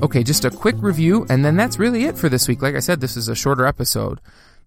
Okay, 0.00 0.22
just 0.22 0.44
a 0.44 0.50
quick 0.50 0.76
review, 0.78 1.26
and 1.28 1.44
then 1.44 1.56
that's 1.56 1.78
really 1.78 2.04
it 2.04 2.16
for 2.16 2.28
this 2.28 2.46
week. 2.46 2.62
Like 2.62 2.76
I 2.76 2.80
said, 2.80 3.00
this 3.00 3.16
is 3.16 3.28
a 3.28 3.34
shorter 3.34 3.66
episode. 3.66 4.20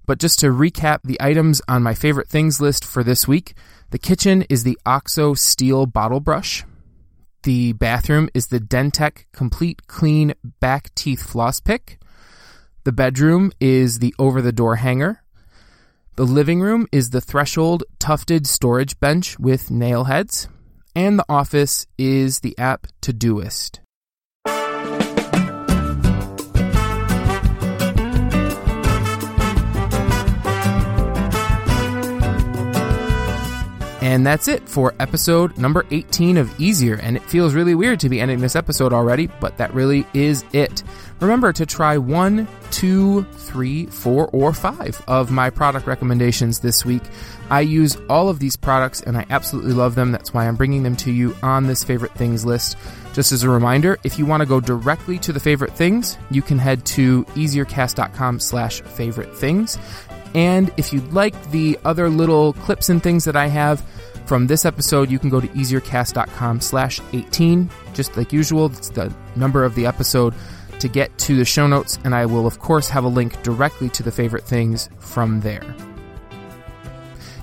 But 0.05 0.19
just 0.19 0.39
to 0.39 0.47
recap 0.47 0.99
the 1.03 1.17
items 1.21 1.61
on 1.67 1.83
my 1.83 1.93
favorite 1.93 2.27
things 2.27 2.59
list 2.59 2.83
for 2.83 3.03
this 3.03 3.27
week 3.27 3.55
the 3.91 3.99
kitchen 3.99 4.43
is 4.43 4.63
the 4.63 4.79
OXO 4.85 5.33
steel 5.33 5.85
bottle 5.85 6.21
brush. 6.21 6.63
The 7.43 7.73
bathroom 7.73 8.29
is 8.35 8.47
the 8.47 8.59
DenTek 8.59 9.25
Complete 9.31 9.87
Clean 9.87 10.35
Back 10.59 10.93
Teeth 10.93 11.23
Floss 11.23 11.59
Pick. 11.59 11.97
The 12.83 12.91
bedroom 12.91 13.51
is 13.59 13.97
the 13.97 14.13
over 14.19 14.43
the 14.43 14.51
door 14.51 14.75
hanger. 14.75 15.23
The 16.17 16.25
living 16.25 16.61
room 16.61 16.85
is 16.91 17.09
the 17.09 17.21
Threshold 17.21 17.83
Tufted 17.97 18.45
Storage 18.45 18.99
Bench 18.99 19.39
with 19.39 19.71
nail 19.71 20.03
heads. 20.03 20.49
And 20.95 21.17
the 21.17 21.25
office 21.27 21.87
is 21.97 22.41
the 22.41 22.55
app 22.59 22.85
Todoist. 23.01 23.79
And 34.11 34.27
that's 34.27 34.49
it 34.49 34.67
for 34.67 34.93
episode 34.99 35.57
number 35.57 35.85
18 35.89 36.35
of 36.35 36.59
Easier. 36.59 36.95
And 36.95 37.15
it 37.15 37.23
feels 37.23 37.53
really 37.53 37.75
weird 37.75 38.01
to 38.01 38.09
be 38.09 38.19
ending 38.19 38.41
this 38.41 38.57
episode 38.57 38.91
already, 38.91 39.27
but 39.39 39.55
that 39.55 39.73
really 39.73 40.05
is 40.13 40.43
it. 40.51 40.83
Remember 41.21 41.53
to 41.53 41.65
try 41.65 41.97
one, 41.97 42.45
two, 42.71 43.23
three, 43.23 43.85
four, 43.85 44.27
or 44.33 44.51
five 44.51 45.01
of 45.07 45.31
my 45.31 45.49
product 45.49 45.87
recommendations 45.87 46.59
this 46.59 46.83
week. 46.83 47.03
I 47.49 47.61
use 47.61 47.95
all 48.09 48.27
of 48.27 48.39
these 48.39 48.57
products 48.57 48.99
and 48.99 49.17
I 49.17 49.25
absolutely 49.29 49.71
love 49.71 49.95
them. 49.95 50.11
That's 50.11 50.33
why 50.33 50.45
I'm 50.45 50.57
bringing 50.57 50.83
them 50.83 50.97
to 50.97 51.11
you 51.11 51.33
on 51.41 51.67
this 51.67 51.81
favorite 51.81 52.11
things 52.11 52.43
list. 52.43 52.75
Just 53.13 53.31
as 53.31 53.43
a 53.43 53.49
reminder, 53.49 53.97
if 54.03 54.19
you 54.19 54.25
want 54.25 54.41
to 54.41 54.45
go 54.45 54.59
directly 54.59 55.19
to 55.19 55.31
the 55.31 55.39
favorite 55.39 55.71
things, 55.71 56.17
you 56.29 56.41
can 56.41 56.59
head 56.59 56.85
to 56.87 57.23
easiercast.com 57.35 58.41
slash 58.41 58.81
favorite 58.81 59.37
things. 59.37 59.77
And 60.33 60.71
if 60.77 60.93
you'd 60.93 61.11
like 61.13 61.51
the 61.51 61.77
other 61.83 62.09
little 62.09 62.53
clips 62.53 62.89
and 62.89 63.01
things 63.03 63.25
that 63.25 63.35
I 63.35 63.47
have 63.47 63.81
from 64.25 64.47
this 64.47 64.65
episode, 64.65 65.11
you 65.11 65.19
can 65.19 65.29
go 65.29 65.41
to 65.41 65.47
easiercast.com 65.49 66.61
slash 66.61 67.01
18. 67.13 67.69
Just 67.93 68.15
like 68.15 68.31
usual, 68.31 68.67
it's 68.67 68.89
the 68.89 69.13
number 69.35 69.63
of 69.63 69.75
the 69.75 69.85
episode 69.85 70.33
to 70.79 70.87
get 70.87 71.15
to 71.19 71.35
the 71.35 71.45
show 71.45 71.67
notes, 71.67 71.99
and 72.03 72.15
I 72.15 72.25
will, 72.25 72.47
of 72.47 72.59
course, 72.59 72.89
have 72.89 73.03
a 73.03 73.09
link 73.09 73.41
directly 73.43 73.89
to 73.89 74.03
the 74.03 74.11
favorite 74.11 74.43
things 74.43 74.89
from 74.99 75.41
there. 75.41 75.75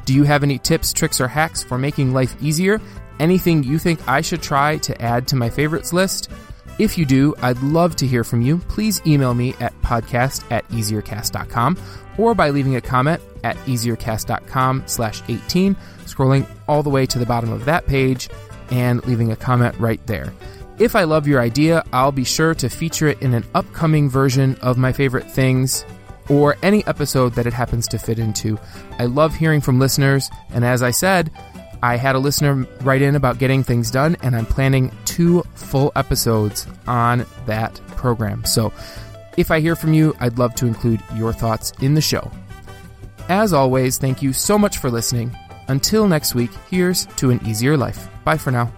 Do 0.06 0.14
you 0.14 0.24
have 0.24 0.42
any 0.42 0.58
tips, 0.58 0.92
tricks, 0.92 1.20
or 1.20 1.28
hacks 1.28 1.62
for 1.62 1.78
making 1.78 2.12
life 2.12 2.34
easier? 2.42 2.80
Anything 3.20 3.62
you 3.62 3.78
think 3.78 4.00
I 4.08 4.22
should 4.22 4.42
try 4.42 4.78
to 4.78 5.00
add 5.02 5.28
to 5.28 5.36
my 5.36 5.50
favorites 5.50 5.92
list? 5.92 6.30
If 6.78 6.96
you 6.96 7.04
do, 7.04 7.34
I'd 7.42 7.60
love 7.62 7.96
to 7.96 8.06
hear 8.06 8.22
from 8.22 8.40
you. 8.40 8.58
Please 8.58 9.00
email 9.06 9.34
me 9.34 9.54
at 9.60 9.78
podcast 9.82 10.50
at 10.50 10.66
easiercast.com 10.68 11.78
or 12.18 12.34
by 12.34 12.50
leaving 12.50 12.76
a 12.76 12.80
comment 12.80 13.20
at 13.44 13.56
easiercast.com 13.58 14.84
slash 14.86 15.22
18, 15.28 15.74
scrolling 16.04 16.46
all 16.68 16.82
the 16.82 16.90
way 16.90 17.06
to 17.06 17.18
the 17.18 17.26
bottom 17.26 17.50
of 17.50 17.64
that 17.64 17.86
page 17.86 18.28
and 18.70 19.04
leaving 19.06 19.32
a 19.32 19.36
comment 19.36 19.74
right 19.78 20.04
there. 20.06 20.32
If 20.78 20.94
I 20.94 21.04
love 21.04 21.26
your 21.26 21.40
idea, 21.40 21.84
I'll 21.92 22.12
be 22.12 22.24
sure 22.24 22.54
to 22.54 22.68
feature 22.68 23.08
it 23.08 23.20
in 23.20 23.34
an 23.34 23.44
upcoming 23.54 24.08
version 24.08 24.56
of 24.60 24.78
my 24.78 24.92
favorite 24.92 25.28
things 25.28 25.84
or 26.28 26.56
any 26.62 26.86
episode 26.86 27.34
that 27.34 27.46
it 27.46 27.52
happens 27.52 27.88
to 27.88 27.98
fit 27.98 28.18
into. 28.18 28.58
I 28.98 29.06
love 29.06 29.34
hearing 29.34 29.60
from 29.60 29.80
listeners, 29.80 30.30
and 30.50 30.64
as 30.64 30.82
I 30.82 30.90
said, 30.90 31.32
I 31.82 31.96
had 31.96 32.16
a 32.16 32.18
listener 32.18 32.66
write 32.82 33.02
in 33.02 33.14
about 33.14 33.38
getting 33.38 33.62
things 33.62 33.90
done, 33.90 34.16
and 34.22 34.34
I'm 34.34 34.46
planning 34.46 34.90
two 35.04 35.42
full 35.54 35.92
episodes 35.96 36.66
on 36.86 37.24
that 37.46 37.80
program. 37.96 38.44
So 38.44 38.72
if 39.36 39.50
I 39.50 39.60
hear 39.60 39.76
from 39.76 39.92
you, 39.92 40.16
I'd 40.20 40.38
love 40.38 40.54
to 40.56 40.66
include 40.66 41.00
your 41.14 41.32
thoughts 41.32 41.72
in 41.80 41.94
the 41.94 42.00
show. 42.00 42.30
As 43.28 43.52
always, 43.52 43.98
thank 43.98 44.22
you 44.22 44.32
so 44.32 44.58
much 44.58 44.78
for 44.78 44.90
listening. 44.90 45.36
Until 45.68 46.08
next 46.08 46.34
week, 46.34 46.50
here's 46.70 47.06
to 47.16 47.30
an 47.30 47.46
easier 47.46 47.76
life. 47.76 48.08
Bye 48.24 48.38
for 48.38 48.50
now. 48.50 48.72